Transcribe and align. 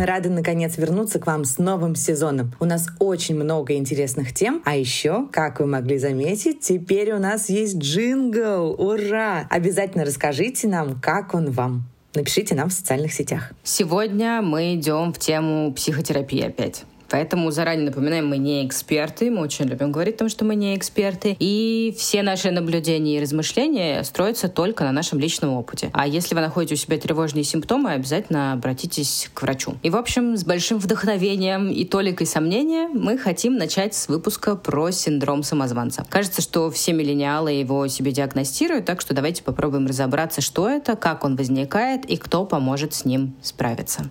Мы 0.00 0.06
рады 0.06 0.30
наконец 0.30 0.78
вернуться 0.78 1.18
к 1.18 1.26
вам 1.26 1.44
с 1.44 1.58
новым 1.58 1.94
сезоном. 1.94 2.54
У 2.58 2.64
нас 2.64 2.86
очень 3.00 3.34
много 3.34 3.74
интересных 3.74 4.32
тем, 4.32 4.62
а 4.64 4.74
еще, 4.74 5.28
как 5.30 5.60
вы 5.60 5.66
могли 5.66 5.98
заметить, 5.98 6.60
теперь 6.60 7.12
у 7.12 7.18
нас 7.18 7.50
есть 7.50 7.76
джингл. 7.76 8.76
Ура! 8.78 9.46
Обязательно 9.50 10.06
расскажите 10.06 10.68
нам, 10.68 10.98
как 10.98 11.34
он 11.34 11.50
вам. 11.50 11.84
Напишите 12.14 12.54
нам 12.54 12.70
в 12.70 12.72
социальных 12.72 13.12
сетях. 13.12 13.52
Сегодня 13.62 14.40
мы 14.40 14.74
идем 14.74 15.12
в 15.12 15.18
тему 15.18 15.70
психотерапии 15.74 16.46
опять. 16.46 16.86
Поэтому 17.10 17.50
заранее 17.50 17.86
напоминаем, 17.86 18.28
мы 18.28 18.38
не 18.38 18.66
эксперты, 18.66 19.30
мы 19.30 19.42
очень 19.42 19.66
любим 19.66 19.92
говорить 19.92 20.16
о 20.16 20.18
том, 20.18 20.28
что 20.28 20.44
мы 20.44 20.54
не 20.54 20.76
эксперты, 20.76 21.36
и 21.38 21.94
все 21.98 22.22
наши 22.22 22.50
наблюдения 22.50 23.18
и 23.18 23.20
размышления 23.20 24.02
строятся 24.04 24.48
только 24.48 24.84
на 24.84 24.92
нашем 24.92 25.18
личном 25.18 25.54
опыте. 25.54 25.90
А 25.92 26.06
если 26.06 26.34
вы 26.34 26.40
находите 26.40 26.74
у 26.74 26.76
себя 26.76 26.98
тревожные 26.98 27.44
симптомы, 27.44 27.92
обязательно 27.92 28.52
обратитесь 28.52 29.28
к 29.34 29.42
врачу. 29.42 29.74
И, 29.82 29.90
в 29.90 29.96
общем, 29.96 30.36
с 30.36 30.44
большим 30.44 30.78
вдохновением 30.78 31.70
и 31.70 31.84
толикой 31.84 32.26
сомнения 32.26 32.88
мы 32.88 33.18
хотим 33.18 33.56
начать 33.56 33.94
с 33.94 34.08
выпуска 34.08 34.54
про 34.54 34.90
синдром 34.90 35.42
самозванца. 35.42 36.06
Кажется, 36.08 36.42
что 36.42 36.70
все 36.70 36.92
миллениалы 36.92 37.52
его 37.52 37.86
себе 37.88 38.12
диагностируют, 38.12 38.84
так 38.84 39.00
что 39.00 39.14
давайте 39.14 39.42
попробуем 39.42 39.86
разобраться, 39.86 40.40
что 40.40 40.68
это, 40.68 40.96
как 40.96 41.24
он 41.24 41.36
возникает 41.36 42.04
и 42.04 42.16
кто 42.16 42.44
поможет 42.44 42.94
с 42.94 43.04
ним 43.04 43.34
справиться 43.42 44.10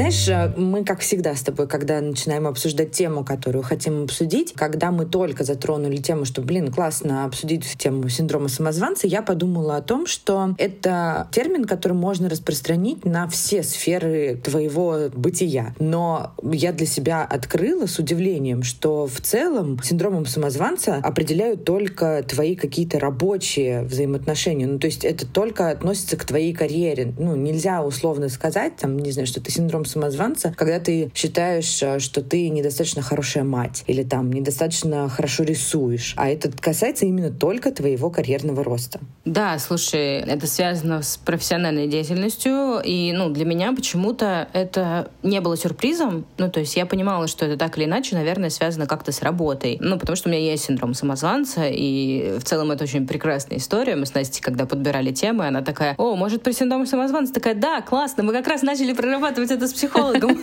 знаешь, 0.00 0.28
э, 0.28 0.54
мы, 0.56 0.82
как 0.82 1.00
всегда 1.00 1.34
с 1.34 1.42
тобой, 1.42 1.68
когда 1.68 2.00
начинаем 2.00 2.46
обсуждать 2.46 2.92
тему, 2.92 3.22
которую 3.22 3.62
хотим 3.62 4.04
обсудить, 4.04 4.54
когда 4.54 4.90
мы 4.90 5.04
только 5.04 5.44
затронули 5.44 5.98
тему, 5.98 6.24
что, 6.24 6.40
блин, 6.40 6.72
классно 6.72 7.26
обсудить 7.26 7.66
тему 7.76 8.08
синдрома 8.08 8.48
самозванца, 8.48 9.06
я 9.06 9.20
подумала 9.20 9.76
о 9.76 9.82
том, 9.82 10.06
что 10.06 10.54
это 10.56 11.28
термин, 11.32 11.66
который 11.66 11.92
можно 11.92 12.30
распространить 12.30 13.04
на 13.04 13.28
все 13.28 13.62
сферы 13.62 14.40
твоего 14.42 15.10
бытия. 15.12 15.74
Но 15.78 16.32
я 16.50 16.72
для 16.72 16.86
себя 16.86 17.22
открыла 17.22 17.84
с 17.84 17.98
удивлением, 17.98 18.62
что 18.62 19.06
в 19.06 19.20
целом 19.20 19.82
синдромом 19.82 20.24
самозванца 20.24 20.96
определяют 20.96 21.64
только 21.64 22.24
твои 22.26 22.56
какие-то 22.56 22.98
рабочие 22.98 23.82
взаимоотношения. 23.82 24.66
Ну, 24.66 24.78
то 24.78 24.86
есть 24.86 25.04
это 25.04 25.26
только 25.26 25.68
относится 25.68 26.16
к 26.16 26.24
твоей 26.24 26.54
карьере. 26.54 27.12
Ну, 27.18 27.36
нельзя 27.36 27.82
условно 27.84 28.30
сказать, 28.30 28.76
там, 28.76 28.98
не 28.98 29.12
знаю, 29.12 29.26
что 29.26 29.42
ты 29.42 29.50
синдром 29.50 29.84
самозванца, 29.90 30.54
когда 30.56 30.78
ты 30.78 31.10
считаешь, 31.14 31.82
э, 31.82 31.98
что 31.98 32.22
ты 32.22 32.48
недостаточно 32.48 33.02
хорошая 33.02 33.44
мать 33.44 33.84
или 33.86 34.02
там 34.02 34.32
недостаточно 34.32 35.08
хорошо 35.08 35.44
рисуешь. 35.44 36.14
А 36.16 36.28
это 36.28 36.50
касается 36.50 37.06
именно 37.06 37.30
только 37.30 37.70
твоего 37.72 38.10
карьерного 38.10 38.64
роста. 38.64 39.00
Да, 39.24 39.58
слушай, 39.58 40.20
это 40.20 40.46
связано 40.46 41.02
с 41.02 41.16
профессиональной 41.16 41.88
деятельностью. 41.88 42.80
И 42.84 43.12
ну, 43.12 43.28
для 43.30 43.44
меня 43.44 43.72
почему-то 43.72 44.48
это 44.52 45.10
не 45.22 45.40
было 45.40 45.56
сюрпризом. 45.56 46.26
Ну, 46.38 46.50
то 46.50 46.60
есть 46.60 46.76
я 46.76 46.86
понимала, 46.86 47.26
что 47.26 47.44
это 47.46 47.56
так 47.56 47.76
или 47.76 47.84
иначе, 47.84 48.16
наверное, 48.16 48.50
связано 48.50 48.86
как-то 48.86 49.12
с 49.12 49.22
работой. 49.22 49.78
Ну, 49.80 49.98
потому 49.98 50.16
что 50.16 50.28
у 50.28 50.32
меня 50.32 50.42
есть 50.42 50.64
синдром 50.64 50.94
самозванца, 50.94 51.66
и 51.66 52.38
в 52.38 52.44
целом 52.44 52.70
это 52.70 52.84
очень 52.84 53.06
прекрасная 53.06 53.58
история. 53.58 53.96
Мы 53.96 54.06
с 54.06 54.14
Настей, 54.14 54.40
когда 54.40 54.66
подбирали 54.66 55.12
темы, 55.12 55.46
она 55.46 55.62
такая, 55.62 55.94
о, 55.98 56.16
может, 56.16 56.42
про 56.42 56.52
синдром 56.52 56.86
самозванца? 56.86 57.32
Такая, 57.32 57.54
да, 57.54 57.80
классно, 57.82 58.22
мы 58.22 58.32
как 58.32 58.46
раз 58.46 58.62
начали 58.62 58.92
прорабатывать 58.92 59.50
это 59.50 59.66
с 59.66 59.72
психологом. 59.80 60.42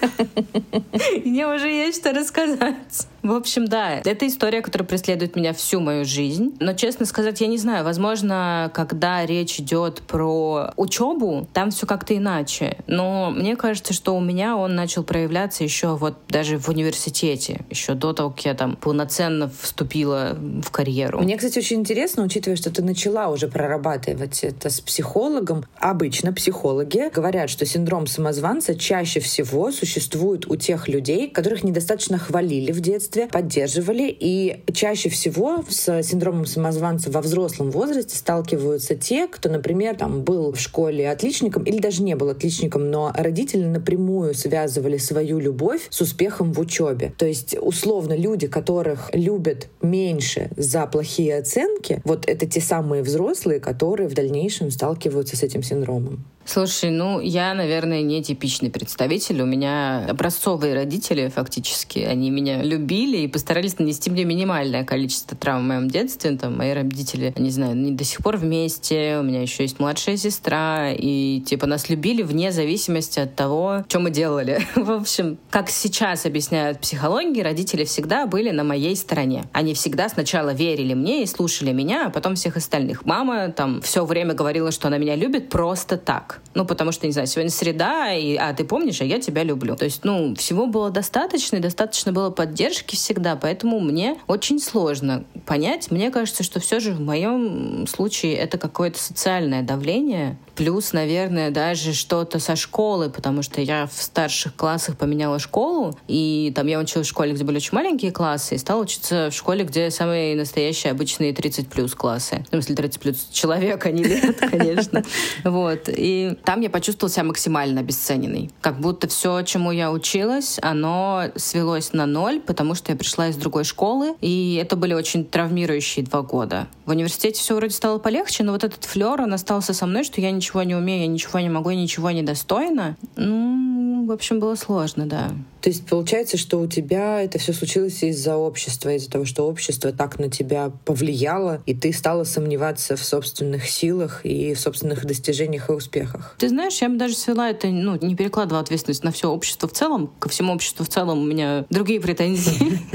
Мне 1.26 1.48
уже 1.48 1.70
есть 1.70 2.00
что 2.00 2.12
рассказать. 2.12 3.08
В 3.28 3.34
общем, 3.34 3.68
да, 3.68 3.96
это 4.06 4.26
история, 4.26 4.62
которая 4.62 4.88
преследует 4.88 5.36
меня 5.36 5.52
всю 5.54 5.82
мою 5.82 6.06
жизнь. 6.06 6.56
Но, 6.62 6.74
честно 6.74 7.06
сказать, 7.06 7.42
я 7.42 7.48
не 7.48 7.58
знаю, 7.58 7.84
возможно, 7.84 8.72
когда 8.74 9.26
речь 9.26 9.60
идет 9.60 10.02
про 10.02 10.72
учебу, 10.78 11.48
там 11.52 11.72
все 11.72 11.86
как-то 11.86 12.16
иначе. 12.16 12.78
Но 12.88 13.30
мне 13.32 13.58
кажется, 13.58 13.94
что 13.94 14.16
у 14.16 14.22
меня 14.22 14.56
он 14.56 14.76
начал 14.76 15.04
проявляться 15.04 15.66
еще 15.66 15.98
вот 15.98 16.16
даже 16.30 16.58
в 16.58 16.70
университете, 16.70 17.66
еще 17.70 17.96
до 17.96 18.14
того, 18.14 18.30
как 18.30 18.46
я 18.46 18.54
там 18.54 18.78
полноценно 18.78 19.52
вступила 19.62 20.38
в 20.64 20.72
карьеру. 20.72 21.20
Мне, 21.20 21.36
кстати, 21.36 21.60
очень 21.60 21.82
интересно, 21.82 22.24
учитывая, 22.24 22.56
что 22.56 22.72
ты 22.72 22.82
начала 22.82 23.28
уже 23.28 23.50
прорабатывать 23.50 24.44
это 24.44 24.70
с 24.70 24.80
психологом. 24.80 25.66
Обычно 25.80 26.32
психологи 26.32 27.12
говорят, 27.14 27.50
что 27.50 27.66
синдром 27.66 28.08
самозванца 28.08 28.74
чаще 28.74 29.17
всего 29.20 29.72
существует 29.72 30.50
у 30.50 30.56
тех 30.56 30.88
людей, 30.88 31.30
которых 31.30 31.64
недостаточно 31.64 32.18
хвалили 32.18 32.72
в 32.72 32.80
детстве 32.80 33.28
поддерживали. 33.28 34.16
И 34.20 34.64
чаще 34.74 35.10
всего 35.10 35.64
с 35.70 36.04
синдромом 36.04 36.46
самозванца 36.46 37.12
во 37.12 37.22
взрослом 37.22 37.72
возрасте 37.72 38.16
сталкиваются 38.16 38.96
те, 38.96 39.28
кто, 39.28 39.50
например, 39.50 39.96
там, 39.96 40.24
был 40.24 40.54
в 40.54 40.60
школе 40.60 41.10
отличником 41.10 41.64
или 41.64 41.80
даже 41.80 42.04
не 42.04 42.16
был 42.16 42.30
отличником, 42.30 42.90
но 42.90 43.12
родители 43.16 43.64
напрямую 43.64 44.34
связывали 44.34 44.98
свою 44.98 45.40
любовь 45.40 45.88
с 45.90 46.02
успехом 46.02 46.54
в 46.54 46.60
учебе. 46.60 47.14
То 47.18 47.26
есть, 47.26 47.56
условно, 47.60 48.16
люди, 48.16 48.48
которых 48.48 49.10
любят 49.14 49.68
меньше 49.82 50.50
за 50.56 50.86
плохие 50.86 51.38
оценки, 51.38 52.02
вот 52.04 52.28
это 52.28 52.46
те 52.46 52.62
самые 52.62 53.04
взрослые, 53.04 53.60
которые 53.60 54.10
в 54.10 54.14
дальнейшем 54.14 54.72
сталкиваются 54.72 55.36
с 55.36 55.44
этим 55.44 55.64
синдромом. 55.64 56.26
Слушай, 56.48 56.92
ну 56.92 57.20
я, 57.20 57.54
наверное, 57.54 58.02
не 58.02 58.24
типичный 58.24 58.70
представитель. 58.70 59.42
У 59.42 59.46
меня 59.46 60.06
образцовые 60.08 60.76
родители 60.76 61.28
фактически. 61.28 62.00
Они 62.00 62.30
меня 62.30 62.64
любили 62.64 63.18
и 63.18 63.28
постарались 63.28 63.78
нанести 63.78 64.10
мне 64.10 64.24
минимальное 64.24 64.86
количество 64.86 65.36
травм 65.36 65.66
в 65.66 65.68
моем 65.68 65.90
детстве. 65.90 66.38
Там 66.38 66.58
мои 66.58 66.72
родители, 66.72 67.34
не 67.38 67.50
знаю, 67.50 67.74
они 67.74 67.92
до 67.92 68.06
сих 68.06 68.20
пор 68.20 68.38
вместе. 68.38 69.18
У 69.20 69.24
меня 69.24 69.42
еще 69.42 69.64
есть 69.64 69.82
младшая 69.82 70.16
сестра. 70.16 70.94
И 70.94 71.42
типа 71.42 71.66
нас 71.66 71.90
любили 71.90 72.24
вне 72.24 72.54
зависимости 72.54 73.20
от 73.20 73.36
того, 73.36 73.84
что 73.90 74.00
мы 74.00 74.10
делали. 74.10 74.62
в 74.76 74.92
общем, 74.92 75.38
как 75.52 75.70
сейчас 75.70 76.26
объясняют 76.26 76.80
психологи, 76.80 77.42
родители 77.42 77.84
всегда 77.84 78.26
были 78.26 78.52
на 78.52 78.64
моей 78.64 78.96
стороне. 78.96 79.44
Они 79.52 79.74
всегда 79.74 80.08
сначала 80.08 80.54
верили 80.54 80.94
мне 80.94 81.24
и 81.24 81.26
слушали 81.26 81.74
меня, 81.74 82.08
а 82.08 82.10
потом 82.10 82.36
всех 82.36 82.56
остальных. 82.56 83.06
Мама 83.06 83.50
там 83.50 83.82
все 83.82 84.06
время 84.06 84.34
говорила, 84.34 84.72
что 84.72 84.88
она 84.88 84.98
меня 84.98 85.18
любит 85.18 85.50
просто 85.50 85.98
так. 85.98 86.37
Ну, 86.54 86.66
потому 86.66 86.92
что, 86.92 87.06
не 87.06 87.14
знаю, 87.14 87.28
сегодня 87.28 87.52
среда, 87.52 88.14
и, 88.14 88.36
а 88.36 88.54
ты 88.54 88.64
помнишь, 88.64 89.02
а 89.02 89.06
я 89.06 89.20
тебя 89.20 89.44
люблю. 89.44 89.76
То 89.76 89.86
есть, 89.86 90.04
ну, 90.04 90.36
всего 90.36 90.66
было 90.66 90.90
достаточно, 90.90 91.58
и 91.58 91.60
достаточно 91.60 92.12
было 92.12 92.30
поддержки 92.30 92.96
всегда, 92.96 93.36
поэтому 93.36 93.80
мне 93.80 94.18
очень 94.28 94.60
сложно 94.60 95.24
понять. 95.46 95.92
Мне 95.92 96.10
кажется, 96.10 96.44
что 96.44 96.60
все 96.60 96.80
же 96.80 96.94
в 96.94 97.00
моем 97.00 97.86
случае 97.88 98.36
это 98.36 98.58
какое-то 98.58 99.00
социальное 99.00 99.62
давление, 99.62 100.38
плюс, 100.58 100.92
наверное, 100.92 101.52
даже 101.52 101.94
что-то 101.94 102.40
со 102.40 102.56
школы, 102.56 103.10
потому 103.10 103.44
что 103.44 103.62
я 103.62 103.86
в 103.86 103.94
старших 103.94 104.56
классах 104.56 104.98
поменяла 104.98 105.38
школу, 105.38 105.98
и 106.08 106.52
там 106.56 106.66
я 106.66 106.80
училась 106.80 107.08
в 107.08 107.10
школе, 107.12 107.34
где 107.34 107.44
были 107.44 107.58
очень 107.58 107.74
маленькие 107.74 108.12
классы, 108.12 108.56
и 108.56 108.58
стала 108.58 108.82
учиться 108.82 109.30
в 109.32 109.36
школе, 109.36 109.64
где 109.64 109.92
самые 109.92 110.36
настоящие 110.36 110.92
обычные 110.92 111.32
30 111.32 111.70
плюс 111.70 111.94
классы. 111.94 112.44
Ну, 112.52 112.58
если 112.58 112.74
30 112.74 113.00
плюс 113.00 113.28
человек, 113.32 113.86
а 113.86 113.92
не 113.92 114.04
лет, 114.04 114.40
конечно. 114.52 115.04
Вот. 115.44 115.90
И 115.90 116.36
там 116.44 116.62
я 116.62 116.72
почувствовала 116.72 117.14
себя 117.14 117.26
максимально 117.26 117.82
обесцененной. 117.82 118.50
Как 118.60 118.80
будто 118.80 119.08
все, 119.08 119.44
чему 119.44 119.72
я 119.72 119.92
училась, 119.92 120.58
оно 120.64 121.26
свелось 121.36 121.94
на 121.94 122.08
ноль, 122.08 122.40
потому 122.40 122.74
что 122.74 122.92
я 122.92 122.98
пришла 122.98 123.28
из 123.28 123.36
другой 123.36 123.64
школы, 123.64 124.16
и 124.22 124.60
это 124.60 124.76
были 124.76 124.96
очень 124.96 125.24
травмирующие 125.24 126.04
два 126.04 126.24
года. 126.24 126.68
В 126.88 126.92
университете 126.92 127.40
все 127.40 127.56
вроде 127.56 127.76
стало 127.76 128.00
полегче, 128.00 128.44
но 128.44 128.54
вот 128.54 128.64
этот 128.64 128.86
флер, 128.86 129.22
он 129.22 129.34
остался 129.34 129.76
со 129.76 129.86
мной, 129.86 130.04
что 130.04 130.20
я 130.20 130.32
ничего 130.32 130.47
не 130.64 130.76
умею, 130.76 131.02
я 131.02 131.08
ничего 131.08 131.40
не 131.40 131.50
могу, 131.50 131.70
я 131.70 131.76
ничего 131.76 132.12
не 132.12 132.24
достойна. 132.24 132.98
Ну, 133.16 134.06
в 134.06 134.12
общем, 134.12 134.40
было 134.40 134.56
сложно, 134.56 135.06
да. 135.06 135.32
То 135.62 135.70
есть 135.70 135.86
получается, 135.86 136.38
что 136.38 136.60
у 136.60 136.68
тебя 136.68 137.22
это 137.22 137.40
все 137.40 137.52
случилось 137.52 138.02
из-за 138.04 138.38
общества, 138.38 138.96
из-за 138.96 139.10
того, 139.10 139.26
что 139.26 139.44
общество 139.44 139.92
так 139.92 140.18
на 140.18 140.30
тебя 140.30 140.72
повлияло, 140.86 141.62
и 141.66 141.74
ты 141.74 141.92
стала 141.92 142.24
сомневаться 142.24 142.96
в 142.96 143.04
собственных 143.04 143.68
силах 143.68 144.26
и 144.26 144.54
в 144.54 144.60
собственных 144.60 145.06
достижениях 145.06 145.70
и 145.70 145.74
успехах. 145.74 146.36
Ты 146.38 146.50
знаешь, 146.50 146.82
я 146.82 146.90
бы 146.90 146.96
даже 146.96 147.16
свела 147.16 147.50
это, 147.50 147.68
ну, 147.68 147.98
не 148.02 148.16
перекладывала 148.16 148.62
ответственность 148.62 149.04
на 149.04 149.12
все 149.12 149.30
общество 149.30 149.68
в 149.68 149.74
целом. 149.74 150.12
Ко 150.20 150.30
всему 150.30 150.54
обществу 150.54 150.86
в 150.86 150.90
целом 150.90 151.20
у 151.20 151.26
меня 151.26 151.66
другие 151.70 152.00
претензии. 152.00 152.80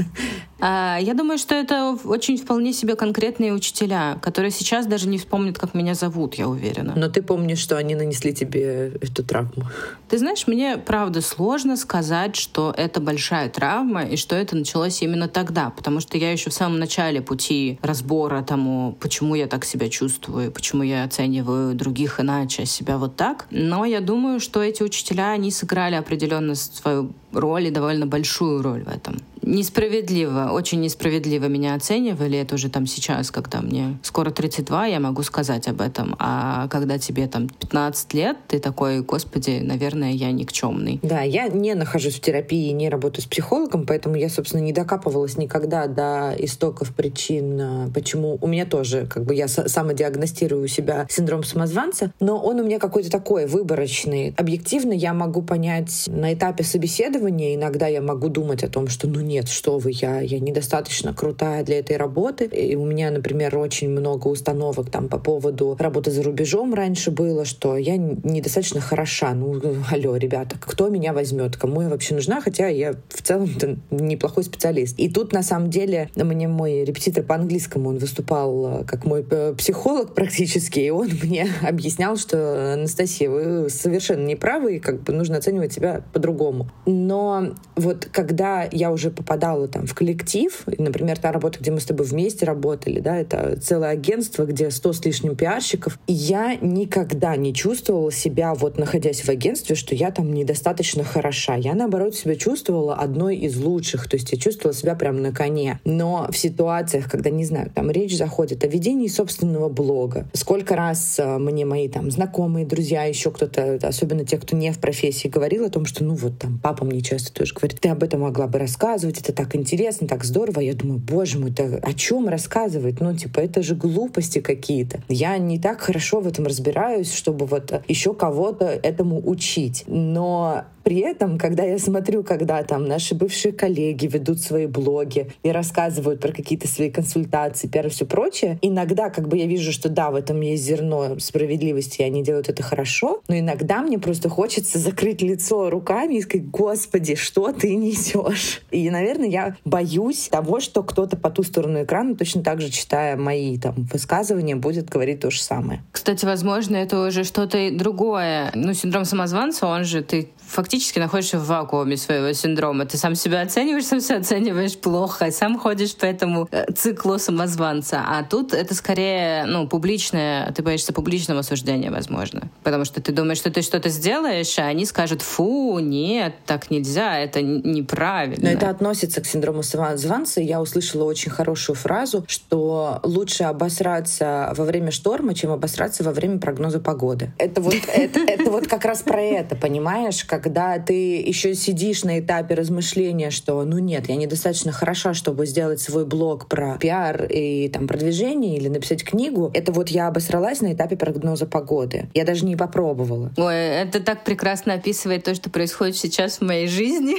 А, 0.65 0.97
я 1.01 1.13
думаю, 1.13 1.37
что 1.37 1.55
это 1.55 1.97
очень 2.05 2.37
вполне 2.37 2.71
себе 2.71 2.95
конкретные 2.95 3.51
учителя, 3.51 4.17
которые 4.21 4.49
сейчас 4.49 4.85
даже 4.85 5.09
не 5.09 5.17
вспомнят, 5.17 5.57
как 5.57 5.73
меня 5.73 5.93
зовут, 5.93 6.35
я 6.35 6.47
уверена. 6.47 6.93
Но 6.95 7.09
ты 7.09 7.21
помнишь, 7.21 7.42
что 7.55 7.77
они 7.77 7.95
нанесли 7.95 8.33
тебе 8.33 8.93
эту 9.01 9.23
травму? 9.23 9.63
Ты 10.09 10.17
знаешь, 10.17 10.47
мне 10.47 10.77
правда 10.77 11.21
сложно 11.21 11.77
сказать, 11.77 12.35
что 12.35 12.73
это 12.75 12.99
большая 12.99 13.49
травма 13.49 14.03
и 14.03 14.17
что 14.17 14.35
это 14.35 14.55
началось 14.55 15.01
именно 15.01 15.27
тогда, 15.27 15.69
потому 15.69 15.99
что 15.99 16.17
я 16.17 16.31
еще 16.31 16.49
в 16.49 16.53
самом 16.53 16.79
начале 16.79 17.21
пути 17.21 17.79
разбора 17.81 18.43
тому, 18.43 18.97
почему 18.99 19.35
я 19.35 19.47
так 19.47 19.65
себя 19.65 19.89
чувствую, 19.89 20.51
почему 20.51 20.83
я 20.83 21.03
оцениваю 21.03 21.75
других 21.75 22.19
иначе, 22.19 22.63
а 22.63 22.65
себя 22.65 22.97
вот 22.97 23.15
так. 23.15 23.45
Но 23.51 23.85
я 23.85 24.01
думаю, 24.01 24.39
что 24.39 24.61
эти 24.61 24.83
учителя, 24.83 25.31
они 25.31 25.51
сыграли 25.51 25.95
определенно 25.95 26.55
свою 26.55 27.11
роль 27.31 27.67
и 27.67 27.71
довольно 27.71 28.05
большую 28.05 28.61
роль 28.61 28.83
в 28.83 28.87
этом. 28.87 29.21
Несправедливо, 29.43 30.49
очень 30.51 30.81
несправедливо 30.81 31.45
меня 31.45 31.75
оценивали. 31.75 32.37
Это 32.37 32.55
уже 32.55 32.69
там 32.69 32.87
сейчас, 32.87 33.31
когда 33.31 33.61
мне 33.61 33.97
скоро 34.03 34.31
32, 34.31 34.87
я 34.87 34.99
могу 34.99 35.23
сказать 35.23 35.67
об 35.67 35.81
этом. 35.81 36.15
А 36.19 36.67
когда 36.69 36.97
тебе 36.97 37.27
там 37.27 37.47
15 37.47 38.13
лет, 38.13 38.37
ты 38.47 38.59
такой, 38.59 39.01
господи, 39.01 39.61
наверное, 39.63 40.11
я 40.11 40.31
никчемный. 40.31 40.99
Да, 41.01 41.21
я 41.21 41.47
не 41.47 41.73
нахожусь 41.75 42.15
в 42.15 42.21
терапии, 42.21 42.71
не 42.71 42.89
работаю 42.89 43.23
с 43.23 43.27
психологом, 43.27 43.85
поэтому 43.85 44.15
я, 44.15 44.29
собственно, 44.29 44.61
не 44.61 44.73
докапывалась 44.73 45.37
никогда 45.37 45.87
до 45.87 46.35
истоков 46.37 46.93
причин, 46.93 47.59
э, 47.59 47.89
почему 47.93 48.37
у 48.41 48.47
меня 48.47 48.65
тоже, 48.65 49.07
как 49.07 49.25
бы 49.25 49.35
я 49.35 49.47
самодиагностирую 49.47 50.67
себя 50.67 51.05
синдром 51.09 51.43
самозванца, 51.43 52.11
но 52.19 52.37
он 52.37 52.59
у 52.59 52.63
меня 52.63 52.79
какой-то 52.79 53.09
такой 53.09 53.45
выборочный. 53.45 54.33
Объективно 54.37 54.93
я 54.93 55.13
могу 55.13 55.41
понять 55.41 56.05
на 56.07 56.33
этапе 56.33 56.63
собеседования, 56.63 57.55
иногда 57.55 57.87
я 57.87 58.01
могу 58.01 58.29
думать 58.29 58.63
о 58.63 58.69
том, 58.69 58.87
что 58.87 59.07
ну 59.07 59.21
нет, 59.33 59.49
что 59.49 59.79
вы, 59.79 59.91
я, 59.93 60.21
я 60.21 60.39
недостаточно 60.39 61.11
крутая 61.11 61.63
для 61.63 61.79
этой 61.79 61.97
работы. 61.97 62.45
И 62.45 62.75
у 62.75 62.85
меня, 62.85 63.09
например, 63.09 63.57
очень 63.57 63.89
много 63.89 64.27
установок 64.27 64.91
там 64.91 65.09
по 65.09 65.17
поводу 65.17 65.75
работы 65.79 66.11
за 66.11 66.21
рубежом 66.21 66.73
раньше 66.75 67.09
было, 67.09 67.45
что 67.45 67.77
я 67.77 67.97
недостаточно 67.97 68.79
хороша. 68.79 69.33
Ну, 69.33 69.59
алло, 69.91 70.15
ребята, 70.17 70.57
кто 70.59 70.89
меня 70.89 71.13
возьмет? 71.13 71.57
Кому 71.57 71.81
я 71.81 71.89
вообще 71.89 72.13
нужна? 72.13 72.41
Хотя 72.41 72.67
я 72.67 72.93
в 73.09 73.21
целом-то 73.23 73.77
неплохой 73.89 74.43
специалист. 74.43 74.99
И 74.99 75.09
тут, 75.09 75.33
на 75.33 75.41
самом 75.41 75.71
деле, 75.71 76.09
мне 76.15 76.47
мой 76.47 76.83
репетитор 76.83 77.23
по 77.23 77.33
английскому, 77.33 77.89
он 77.89 77.97
выступал 77.97 78.81
э, 78.81 78.83
как 78.85 79.05
мой 79.05 79.25
э, 79.27 79.55
психолог 79.57 80.13
практически, 80.15 80.79
и 80.79 80.91
он 80.91 81.09
мне 81.23 81.47
объяснял, 81.67 82.17
что, 82.17 82.73
Анастасия, 82.73 83.29
вы 83.29 83.69
совершенно 83.69 84.25
не 84.25 84.35
правы, 84.35 84.75
и 84.75 84.79
как 84.79 85.01
бы 85.01 85.11
нужно 85.11 85.37
оценивать 85.37 85.73
себя 85.73 86.03
по-другому. 86.13 86.69
Но 86.85 87.55
вот 87.75 88.07
когда 88.11 88.67
я 88.71 88.91
уже 88.91 89.09
попадала 89.23 89.67
там 89.67 89.87
в 89.87 89.93
коллектив, 89.93 90.63
например, 90.77 91.17
та 91.17 91.31
работа, 91.31 91.59
где 91.59 91.71
мы 91.71 91.79
с 91.79 91.85
тобой 91.85 92.05
вместе 92.05 92.45
работали, 92.45 92.99
да, 92.99 93.17
это 93.17 93.57
целое 93.59 93.89
агентство, 93.89 94.45
где 94.45 94.69
100 94.69 94.93
с 94.93 95.05
лишним 95.05 95.35
пиарщиков, 95.35 95.97
я 96.07 96.55
никогда 96.55 97.35
не 97.35 97.53
чувствовала 97.53 98.11
себя, 98.11 98.53
вот 98.53 98.77
находясь 98.77 99.21
в 99.21 99.29
агентстве, 99.29 99.75
что 99.75 99.95
я 99.95 100.11
там 100.11 100.33
недостаточно 100.33 101.03
хороша. 101.03 101.55
Я, 101.55 101.73
наоборот, 101.73 102.15
себя 102.15 102.35
чувствовала 102.35 102.95
одной 102.95 103.37
из 103.37 103.57
лучших, 103.57 104.09
то 104.09 104.17
есть 104.17 104.31
я 104.31 104.37
чувствовала 104.37 104.75
себя 104.75 104.95
прям 104.95 105.21
на 105.21 105.31
коне. 105.31 105.79
Но 105.85 106.27
в 106.29 106.37
ситуациях, 106.37 107.09
когда, 107.09 107.29
не 107.29 107.45
знаю, 107.45 107.71
там 107.73 107.89
речь 107.89 108.17
заходит 108.17 108.63
о 108.63 108.67
ведении 108.67 109.07
собственного 109.07 109.69
блога, 109.69 110.27
сколько 110.33 110.75
раз 110.75 111.17
э, 111.17 111.37
мне 111.37 111.65
мои 111.65 111.87
там 111.87 112.11
знакомые, 112.11 112.65
друзья, 112.65 113.05
еще 113.05 113.31
кто-то, 113.31 113.79
особенно 113.81 114.25
те, 114.25 114.37
кто 114.37 114.55
не 114.55 114.71
в 114.71 114.79
профессии, 114.79 115.27
говорил 115.27 115.65
о 115.65 115.69
том, 115.69 115.85
что, 115.85 116.03
ну 116.03 116.15
вот 116.15 116.39
там 116.39 116.59
папа 116.61 116.83
мне 116.83 117.01
часто 117.01 117.33
тоже 117.33 117.53
говорит, 117.53 117.79
ты 117.79 117.89
об 117.89 118.03
этом 118.03 118.21
могла 118.21 118.47
бы 118.47 118.59
рассказывать, 118.59 119.12
это 119.19 119.33
так 119.33 119.55
интересно, 119.55 120.07
так 120.07 120.23
здорово. 120.23 120.59
Я 120.59 120.73
думаю, 120.73 120.99
боже 120.99 121.39
мой, 121.39 121.51
да 121.51 121.65
о 121.81 121.93
чем 121.93 122.27
рассказывать? 122.27 122.99
Ну, 122.99 123.15
типа, 123.15 123.39
это 123.39 123.61
же 123.63 123.75
глупости 123.75 124.39
какие-то. 124.39 125.01
Я 125.09 125.37
не 125.37 125.59
так 125.59 125.81
хорошо 125.81 126.19
в 126.19 126.27
этом 126.27 126.45
разбираюсь, 126.45 127.13
чтобы 127.13 127.45
вот 127.45 127.83
еще 127.87 128.13
кого-то 128.13 128.65
этому 128.65 129.21
учить. 129.27 129.83
Но 129.87 130.63
при 130.83 130.99
этом, 130.99 131.37
когда 131.37 131.63
я 131.63 131.77
смотрю, 131.79 132.23
когда 132.23 132.61
там 132.63 132.85
наши 132.85 133.15
бывшие 133.15 133.53
коллеги 133.53 134.07
ведут 134.07 134.41
свои 134.41 134.65
блоги 134.65 135.31
и 135.43 135.49
рассказывают 135.49 136.21
про 136.21 136.31
какие-то 136.31 136.67
свои 136.67 136.91
консультации, 136.91 137.67
пиар 137.67 137.89
все 137.89 138.05
прочее, 138.05 138.59
иногда 138.61 139.09
как 139.09 139.27
бы 139.27 139.37
я 139.37 139.45
вижу, 139.45 139.71
что 139.71 139.89
да, 139.89 140.11
в 140.11 140.15
этом 140.15 140.41
есть 140.41 140.63
зерно 140.63 141.17
справедливости, 141.19 142.01
и 142.01 142.05
они 142.05 142.23
делают 142.23 142.49
это 142.49 142.63
хорошо, 142.63 143.21
но 143.27 143.37
иногда 143.37 143.81
мне 143.81 143.99
просто 143.99 144.29
хочется 144.29 144.79
закрыть 144.79 145.21
лицо 145.21 145.69
руками 145.69 146.15
и 146.15 146.21
сказать, 146.21 146.49
господи, 146.49 147.15
что 147.15 147.51
ты 147.51 147.75
несешь? 147.75 148.61
И, 148.71 148.89
наверное, 148.89 149.27
я 149.27 149.55
боюсь 149.65 150.27
того, 150.29 150.59
что 150.59 150.83
кто-то 150.83 151.17
по 151.17 151.29
ту 151.29 151.43
сторону 151.43 151.83
экрана, 151.83 152.15
точно 152.15 152.43
так 152.43 152.61
же 152.61 152.69
читая 152.69 153.15
мои 153.15 153.57
там 153.57 153.75
высказывания, 153.91 154.55
будет 154.55 154.89
говорить 154.89 155.21
то 155.21 155.31
же 155.31 155.41
самое. 155.41 155.81
Кстати, 155.91 156.25
возможно, 156.25 156.75
это 156.75 157.07
уже 157.07 157.23
что-то 157.23 157.71
другое. 157.71 158.51
Ну, 158.53 158.73
синдром 158.73 159.05
самозванца, 159.05 159.67
он 159.67 159.83
же, 159.83 160.01
ты 160.01 160.29
фактически 160.53 160.99
находишься 160.99 161.39
в 161.39 161.47
вакууме 161.47 161.97
своего 161.97 162.31
синдрома. 162.33 162.85
Ты 162.85 162.97
сам 162.97 163.15
себя 163.15 163.41
оцениваешь, 163.41 163.85
сам 163.85 163.99
себя 163.99 164.17
оцениваешь 164.19 164.77
плохо, 164.77 165.31
сам 165.31 165.57
ходишь 165.57 165.95
по 165.95 166.05
этому 166.05 166.47
э, 166.51 166.71
циклу 166.73 167.17
самозванца. 167.17 168.03
А 168.07 168.23
тут 168.23 168.53
это 168.53 168.75
скорее, 168.75 169.45
ну, 169.45 169.67
публичное, 169.67 170.51
ты 170.51 170.61
боишься 170.61 170.93
публичного 170.93 171.39
осуждения, 171.41 171.91
возможно. 171.91 172.49
Потому 172.63 172.85
что 172.85 173.01
ты 173.01 173.11
думаешь, 173.11 173.39
что 173.39 173.51
ты 173.51 173.61
что-то 173.61 173.89
сделаешь, 173.89 174.57
а 174.59 174.63
они 174.63 174.85
скажут, 174.85 175.21
фу, 175.21 175.79
нет, 175.79 176.35
так 176.45 176.69
нельзя, 176.69 177.17
это 177.19 177.41
неправильно. 177.41 178.43
Но 178.43 178.49
это 178.49 178.69
относится 178.69 179.21
к 179.21 179.25
синдрому 179.25 179.63
самозванца. 179.63 180.39
Я 180.41 180.61
услышала 180.61 181.03
очень 181.03 181.31
хорошую 181.31 181.75
фразу, 181.75 182.23
что 182.27 182.99
лучше 183.03 183.43
обосраться 183.43 184.53
во 184.55 184.65
время 184.65 184.91
шторма, 184.91 185.33
чем 185.33 185.51
обосраться 185.51 186.03
во 186.03 186.11
время 186.11 186.39
прогноза 186.39 186.79
погоды. 186.79 187.31
Это 187.37 187.61
вот, 187.61 187.75
это, 187.87 188.19
это 188.19 188.51
вот 188.51 188.67
как 188.67 188.85
раз 188.85 189.01
про 189.01 189.21
это, 189.21 189.55
понимаешь? 189.55 190.23
Как 190.23 190.42
когда 190.43 190.77
ты 190.77 191.21
еще 191.21 191.55
сидишь 191.55 192.03
на 192.03 192.19
этапе 192.19 192.53
размышления, 192.55 193.31
что 193.31 193.63
ну 193.63 193.79
нет, 193.79 194.09
я 194.09 194.15
недостаточно 194.15 194.71
хороша, 194.71 195.13
чтобы 195.13 195.45
сделать 195.45 195.79
свой 195.79 196.05
блог 196.05 196.47
про 196.47 196.77
пиар 196.77 197.25
и 197.25 197.69
там 197.69 197.87
продвижение 197.87 198.57
или 198.57 198.67
написать 198.67 199.03
книгу, 199.03 199.49
это 199.53 199.71
вот 199.71 199.89
я 199.89 200.07
обосралась 200.07 200.61
на 200.61 200.73
этапе 200.73 200.97
прогноза 200.97 201.45
погоды. 201.45 202.09
Я 202.13 202.25
даже 202.25 202.45
не 202.45 202.55
попробовала. 202.55 203.31
Ой, 203.37 203.55
это 203.55 204.01
так 204.01 204.23
прекрасно 204.23 204.73
описывает 204.73 205.23
то, 205.23 205.33
что 205.33 205.49
происходит 205.49 205.95
сейчас 205.95 206.37
в 206.37 206.41
моей 206.41 206.67
жизни. 206.67 207.15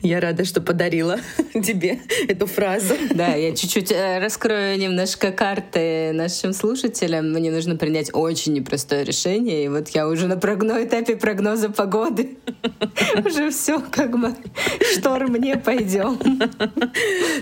Я 0.00 0.20
рада, 0.20 0.44
что 0.44 0.60
подарила 0.60 1.18
тебе 1.54 2.00
эту 2.28 2.46
фразу. 2.46 2.94
Да, 3.14 3.34
я 3.34 3.54
чуть-чуть 3.54 3.90
э, 3.90 4.18
раскрою 4.18 4.78
немножко 4.78 5.32
карты 5.32 6.12
нашим 6.12 6.52
слушателям. 6.52 7.32
Мне 7.32 7.50
нужно 7.50 7.76
принять 7.76 8.10
очень 8.12 8.52
непростое 8.52 9.04
решение. 9.04 9.64
И 9.64 9.68
вот 9.68 9.88
я 9.88 10.06
уже 10.06 10.26
на 10.26 10.36
прогно 10.36 10.84
этапе 10.84 11.03
прогноза 11.12 11.70
погоды. 11.70 12.36
Уже 13.24 13.50
все, 13.50 13.80
как 13.90 14.18
бы 14.18 14.34
шторм 14.94 15.36
не 15.36 15.56
пойдем. 15.56 16.18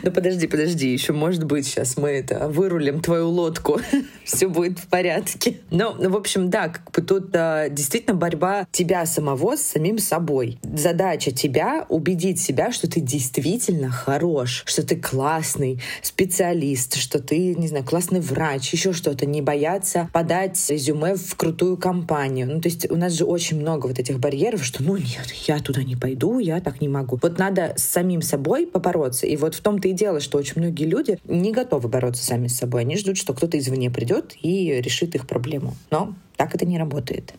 Да 0.02 0.10
подожди, 0.10 0.46
подожди, 0.46 0.92
еще 0.92 1.12
может 1.12 1.44
быть 1.44 1.66
сейчас 1.66 1.96
мы 1.96 2.10
это 2.10 2.48
вырулим 2.48 3.00
твою 3.00 3.28
лодку. 3.28 3.80
Все 4.24 4.48
будет 4.48 4.78
в 4.78 4.86
порядке. 4.86 5.58
Ну, 5.70 5.94
в 6.10 6.16
общем, 6.16 6.48
да, 6.48 6.68
как 6.68 6.90
бы 6.92 7.02
тут 7.02 7.30
действительно 7.30 8.16
борьба 8.16 8.66
тебя 8.70 9.04
самого 9.06 9.56
с 9.56 9.62
самим 9.62 9.98
собой. 9.98 10.58
Задача 10.62 11.32
тебя 11.32 11.86
убедить 11.88 12.40
себя 12.40 12.52
себя, 12.52 12.70
что 12.70 12.88
ты 12.88 13.00
действительно 13.00 13.90
хорош, 13.90 14.62
что 14.66 14.86
ты 14.86 14.96
классный 14.96 15.80
специалист, 16.02 16.96
что 16.96 17.18
ты, 17.18 17.54
не 17.54 17.66
знаю, 17.68 17.84
классный 17.84 18.20
врач, 18.20 18.72
еще 18.72 18.92
что-то. 18.92 19.26
Не 19.26 19.40
бояться 19.40 20.10
подать 20.12 20.58
резюме 20.68 21.14
в 21.16 21.34
крутую 21.34 21.76
компанию. 21.76 22.46
Ну, 22.46 22.60
то 22.60 22.68
есть 22.68 22.90
у 22.90 22.96
нас 22.96 23.12
же 23.12 23.24
очень 23.24 23.51
много 23.60 23.86
вот 23.86 23.98
этих 23.98 24.18
барьеров, 24.18 24.64
что 24.64 24.82
ну 24.82 24.96
нет, 24.96 25.30
я 25.46 25.58
туда 25.58 25.82
не 25.82 25.96
пойду, 25.96 26.38
я 26.38 26.60
так 26.60 26.80
не 26.80 26.88
могу. 26.88 27.18
Вот 27.22 27.38
надо 27.38 27.74
с 27.76 27.84
самим 27.84 28.22
собой 28.22 28.66
побороться. 28.66 29.26
И 29.26 29.36
вот 29.36 29.54
в 29.54 29.60
том-то 29.60 29.88
и 29.88 29.92
дело, 29.92 30.20
что 30.20 30.38
очень 30.38 30.54
многие 30.56 30.84
люди 30.84 31.18
не 31.24 31.52
готовы 31.52 31.88
бороться 31.88 32.24
сами 32.24 32.48
с 32.48 32.56
собой. 32.56 32.82
Они 32.82 32.96
ждут, 32.96 33.16
что 33.16 33.34
кто-то 33.34 33.58
извне 33.58 33.90
придет 33.90 34.34
и 34.40 34.80
решит 34.80 35.14
их 35.14 35.26
проблему. 35.26 35.74
Но 35.90 36.14
так 36.36 36.54
это 36.54 36.66
не 36.66 36.78
работает. 36.78 37.34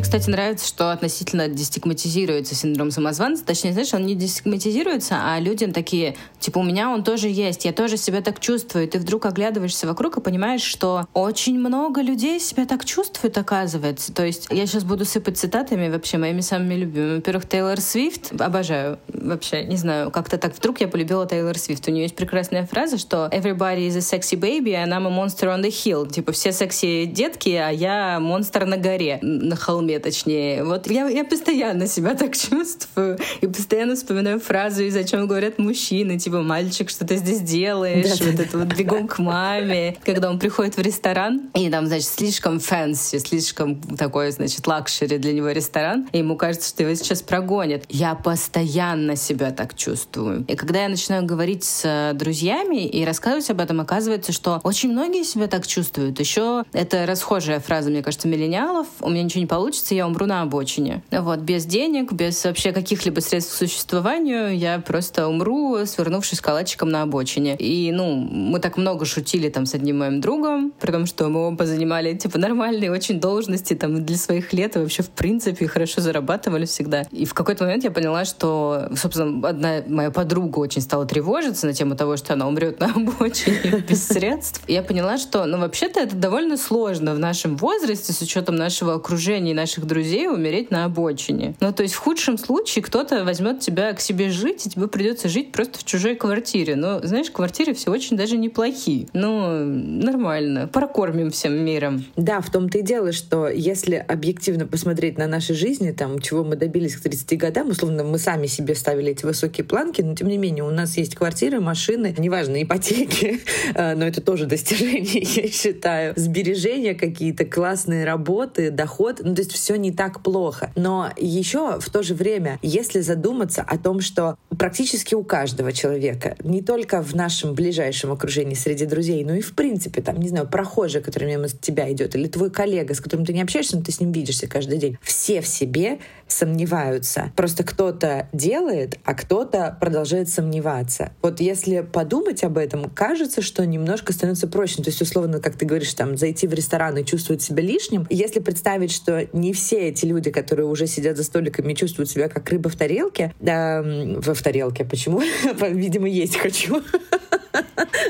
Кстати, 0.00 0.30
нравится, 0.30 0.66
что 0.66 0.92
относительно 0.92 1.48
дестигматизируется 1.48 2.54
синдром 2.54 2.90
самозванца. 2.90 3.44
Точнее, 3.44 3.72
знаешь, 3.72 3.92
он 3.94 4.06
не 4.06 4.14
дестигматизируется, 4.14 5.16
а 5.22 5.38
людям 5.40 5.72
такие, 5.72 6.16
типа, 6.38 6.58
у 6.58 6.62
меня 6.62 6.90
он 6.90 7.04
тоже 7.04 7.28
есть, 7.28 7.64
я 7.64 7.72
тоже 7.72 7.96
себя 7.96 8.22
так 8.22 8.40
чувствую. 8.40 8.84
И 8.84 8.88
ты 8.88 8.98
вдруг 8.98 9.26
оглядываешься 9.26 9.86
вокруг 9.86 10.16
и 10.16 10.20
понимаешь, 10.20 10.62
что 10.62 11.06
очень 11.14 11.58
много 11.58 12.00
людей 12.00 12.40
себя 12.40 12.66
так 12.66 12.84
чувствуют, 12.84 13.36
оказывается. 13.38 14.12
То 14.12 14.24
есть 14.24 14.48
я 14.50 14.66
сейчас 14.66 14.84
буду 14.84 15.04
сыпать 15.04 15.38
цитатами 15.38 15.88
вообще 15.88 16.18
моими 16.18 16.40
самыми 16.40 16.74
любимыми. 16.74 17.16
Во-первых, 17.16 17.48
Тейлор 17.48 17.80
Свифт. 17.80 18.32
Обожаю. 18.40 18.98
Вообще, 19.08 19.64
не 19.64 19.76
знаю, 19.76 20.10
как-то 20.10 20.38
так 20.38 20.56
вдруг 20.56 20.80
я 20.80 20.88
полюбила 20.88 21.26
Тейлор 21.26 21.58
Свифт. 21.58 21.86
У 21.88 21.90
нее 21.90 22.04
есть 22.04 22.16
прекрасная 22.16 22.66
фраза, 22.66 22.98
что 22.98 23.28
everybody 23.32 23.88
is 23.88 23.96
a 23.96 24.00
sexy 24.00 24.38
baby, 24.38 24.72
and 24.72 24.92
I'm 24.92 25.06
a 25.06 25.10
monster 25.10 25.48
on 25.48 25.62
the 25.62 25.70
hill. 25.70 26.10
Типа, 26.10 26.32
все 26.32 26.52
секси 26.52 27.04
детки, 27.04 27.50
а 27.50 27.70
я 27.70 28.18
монстр 28.20 28.64
на 28.64 28.76
горе, 28.76 29.18
на 29.22 29.56
холме 29.56 29.89
холме, 29.90 29.98
точнее. 29.98 30.64
Вот 30.64 30.90
я, 30.90 31.08
я 31.08 31.24
постоянно 31.24 31.86
себя 31.86 32.14
так 32.14 32.36
чувствую 32.36 33.18
и 33.40 33.46
постоянно 33.46 33.96
вспоминаю 33.96 34.40
фразу, 34.40 34.82
из-за 34.84 35.04
чем 35.04 35.26
говорят 35.26 35.58
мужчины, 35.58 36.18
типа, 36.18 36.42
мальчик, 36.42 36.90
что 36.90 37.06
ты 37.06 37.16
здесь 37.16 37.40
делаешь, 37.40 38.18
да, 38.18 38.24
вот 38.24 38.36
да, 38.36 38.42
это 38.42 38.52
да. 38.52 38.64
вот 38.64 38.76
бегом 38.76 39.08
к 39.08 39.18
маме. 39.18 39.96
Когда 40.04 40.30
он 40.30 40.38
приходит 40.38 40.76
в 40.76 40.80
ресторан, 40.80 41.50
и 41.54 41.70
там, 41.70 41.86
значит, 41.86 42.08
слишком 42.08 42.60
fancy, 42.60 43.18
слишком 43.18 43.80
такой, 43.80 44.30
значит, 44.30 44.66
luxury 44.66 45.18
для 45.18 45.32
него 45.32 45.50
ресторан, 45.50 46.08
и 46.12 46.18
ему 46.18 46.36
кажется, 46.36 46.68
что 46.68 46.82
его 46.82 46.94
сейчас 46.94 47.22
прогонят. 47.22 47.84
Я 47.88 48.14
постоянно 48.14 49.16
себя 49.16 49.50
так 49.50 49.74
чувствую. 49.74 50.44
И 50.48 50.56
когда 50.56 50.82
я 50.82 50.88
начинаю 50.88 51.24
говорить 51.24 51.64
с 51.64 52.12
друзьями 52.14 52.86
и 52.86 53.04
рассказывать 53.04 53.50
об 53.50 53.60
этом, 53.60 53.80
оказывается, 53.80 54.32
что 54.32 54.60
очень 54.62 54.92
многие 54.92 55.24
себя 55.24 55.46
так 55.46 55.66
чувствуют. 55.66 56.20
Еще 56.20 56.64
это 56.72 57.06
расхожая 57.06 57.60
фраза, 57.60 57.90
мне 57.90 58.02
кажется, 58.02 58.28
миллениалов. 58.28 58.86
У 59.00 59.08
меня 59.08 59.22
ничего 59.22 59.40
не 59.40 59.46
получится, 59.46 59.79
получится, 59.80 59.94
я 59.94 60.06
умру 60.06 60.26
на 60.26 60.42
обочине. 60.42 61.02
Вот, 61.10 61.40
без 61.40 61.64
денег, 61.66 62.12
без 62.12 62.44
вообще 62.44 62.72
каких-либо 62.72 63.20
средств 63.20 63.54
к 63.54 63.56
существованию, 63.56 64.56
я 64.56 64.78
просто 64.78 65.28
умру, 65.28 65.86
свернувшись 65.86 66.40
калачиком 66.40 66.90
на 66.90 67.02
обочине. 67.02 67.56
И, 67.56 67.92
ну, 67.92 68.14
мы 68.14 68.60
так 68.60 68.76
много 68.76 69.04
шутили 69.04 69.48
там 69.48 69.66
с 69.66 69.74
одним 69.74 69.98
моим 69.98 70.20
другом, 70.20 70.72
при 70.80 70.92
том, 70.92 71.06
что 71.06 71.28
мы 71.28 71.48
оба 71.48 71.66
занимали, 71.66 72.14
типа, 72.14 72.38
нормальные 72.38 72.90
очень 72.90 73.20
должности 73.20 73.74
там 73.74 74.04
для 74.04 74.16
своих 74.16 74.52
лет, 74.52 74.76
и 74.76 74.78
вообще, 74.78 75.02
в 75.02 75.10
принципе, 75.10 75.66
хорошо 75.66 76.00
зарабатывали 76.00 76.64
всегда. 76.64 77.02
И 77.10 77.24
в 77.24 77.34
какой-то 77.34 77.64
момент 77.64 77.84
я 77.84 77.90
поняла, 77.90 78.24
что, 78.24 78.88
собственно, 78.96 79.48
одна 79.48 79.82
моя 79.86 80.10
подруга 80.10 80.58
очень 80.58 80.82
стала 80.82 81.06
тревожиться 81.06 81.66
на 81.66 81.72
тему 81.72 81.96
того, 81.96 82.16
что 82.16 82.34
она 82.34 82.46
умрет 82.46 82.80
на 82.80 82.86
обочине 82.86 83.84
без 83.88 84.06
средств. 84.06 84.62
Я 84.68 84.82
поняла, 84.82 85.18
что, 85.18 85.46
ну, 85.46 85.58
вообще-то 85.58 86.00
это 86.00 86.16
довольно 86.16 86.56
сложно 86.56 87.14
в 87.14 87.18
нашем 87.18 87.56
возрасте, 87.56 88.12
с 88.12 88.20
учетом 88.22 88.56
нашего 88.56 88.94
окружения 88.94 89.52
и 89.52 89.54
наших 89.70 89.86
друзей, 89.86 90.28
умереть 90.28 90.70
на 90.70 90.84
обочине. 90.84 91.54
Ну, 91.60 91.72
то 91.72 91.82
есть 91.82 91.94
в 91.94 91.98
худшем 91.98 92.38
случае 92.38 92.82
кто-то 92.82 93.24
возьмет 93.24 93.60
тебя 93.60 93.92
к 93.92 94.00
себе 94.00 94.30
жить, 94.30 94.66
и 94.66 94.70
тебе 94.70 94.88
придется 94.88 95.28
жить 95.28 95.52
просто 95.52 95.78
в 95.78 95.84
чужой 95.84 96.16
квартире. 96.16 96.74
Но, 96.74 97.00
знаешь, 97.04 97.30
квартиры 97.30 97.74
все 97.74 97.90
очень 97.92 98.16
даже 98.16 98.36
неплохие. 98.36 99.06
Ну, 99.12 99.64
нормально. 99.64 100.66
Прокормим 100.66 101.30
всем 101.30 101.64
миром. 101.64 102.04
Да, 102.16 102.40
в 102.40 102.50
том-то 102.50 102.78
и 102.78 102.82
дело, 102.82 103.12
что 103.12 103.48
если 103.48 103.94
объективно 103.94 104.66
посмотреть 104.66 105.18
на 105.18 105.28
наши 105.28 105.54
жизни, 105.54 105.92
там, 105.92 106.18
чего 106.18 106.42
мы 106.42 106.56
добились 106.56 106.96
к 106.96 107.02
30 107.02 107.38
годам, 107.38 107.68
условно, 107.68 108.02
мы 108.02 108.18
сами 108.18 108.46
себе 108.46 108.74
ставили 108.74 109.12
эти 109.12 109.24
высокие 109.24 109.64
планки, 109.64 110.02
но 110.02 110.16
тем 110.16 110.28
не 110.28 110.38
менее 110.38 110.64
у 110.64 110.70
нас 110.70 110.96
есть 110.96 111.14
квартиры, 111.14 111.60
машины, 111.60 112.12
неважно, 112.18 112.60
ипотеки, 112.60 113.40
э, 113.74 113.94
но 113.94 114.04
это 114.04 114.20
тоже 114.20 114.46
достижение, 114.50 115.22
я 115.22 115.48
считаю, 115.48 116.14
сбережения 116.16 116.94
какие-то, 116.94 117.44
классные 117.44 118.04
работы, 118.04 118.70
доход, 118.70 119.20
ну 119.22 119.34
то 119.34 119.42
есть 119.42 119.52
все 119.60 119.76
не 119.76 119.92
так 119.92 120.22
плохо. 120.22 120.72
Но 120.74 121.10
еще 121.16 121.78
в 121.80 121.90
то 121.90 122.02
же 122.02 122.14
время, 122.14 122.58
если 122.62 123.00
задуматься 123.00 123.62
о 123.62 123.76
том, 123.76 124.00
что 124.00 124.36
практически 124.58 125.14
у 125.14 125.22
каждого 125.22 125.72
человека, 125.72 126.36
не 126.42 126.62
только 126.62 127.02
в 127.02 127.14
нашем 127.14 127.54
ближайшем 127.54 128.10
окружении 128.10 128.54
среди 128.54 128.86
друзей, 128.86 129.22
но 129.24 129.34
и 129.34 129.42
в 129.42 129.54
принципе, 129.54 130.00
там, 130.00 130.18
не 130.18 130.28
знаю, 130.28 130.48
прохожий, 130.48 131.02
который 131.02 131.28
мимо 131.28 131.48
тебя 131.48 131.92
идет, 131.92 132.16
или 132.16 132.26
твой 132.26 132.50
коллега, 132.50 132.94
с 132.94 133.00
которым 133.00 133.26
ты 133.26 133.34
не 133.34 133.42
общаешься, 133.42 133.76
но 133.76 133.82
ты 133.82 133.92
с 133.92 134.00
ним 134.00 134.12
видишься 134.12 134.46
каждый 134.46 134.78
день, 134.78 134.96
все 135.02 135.42
в 135.42 135.46
себе 135.46 135.98
сомневаются. 136.26 137.32
Просто 137.36 137.64
кто-то 137.64 138.28
делает, 138.32 138.98
а 139.04 139.14
кто-то 139.14 139.76
продолжает 139.80 140.28
сомневаться. 140.28 141.12
Вот 141.22 141.40
если 141.40 141.80
подумать 141.80 142.42
об 142.44 142.56
этом, 142.56 142.88
кажется, 142.90 143.42
что 143.42 143.66
немножко 143.66 144.12
становится 144.12 144.46
проще. 144.48 144.76
То 144.76 144.88
есть, 144.88 145.02
условно, 145.02 145.40
как 145.40 145.56
ты 145.56 145.66
говоришь, 145.66 145.92
там, 145.94 146.16
зайти 146.16 146.46
в 146.46 146.54
ресторан 146.54 146.96
и 146.96 147.04
чувствовать 147.04 147.42
себя 147.42 147.62
лишним. 147.62 148.06
Если 148.10 148.40
представить, 148.40 148.92
что 148.92 149.26
не 149.40 149.52
все 149.52 149.88
эти 149.88 150.06
люди, 150.06 150.30
которые 150.30 150.66
уже 150.66 150.86
сидят 150.86 151.16
за 151.16 151.24
столиками, 151.24 151.74
чувствуют 151.74 152.10
себя 152.10 152.28
как 152.28 152.48
рыба 152.50 152.68
в 152.68 152.76
тарелке, 152.76 153.34
да, 153.40 153.82
в, 153.82 154.34
в 154.34 154.42
тарелке, 154.42 154.84
почему? 154.84 155.22
Видимо, 155.60 156.08
есть 156.08 156.36
хочу. 156.36 156.82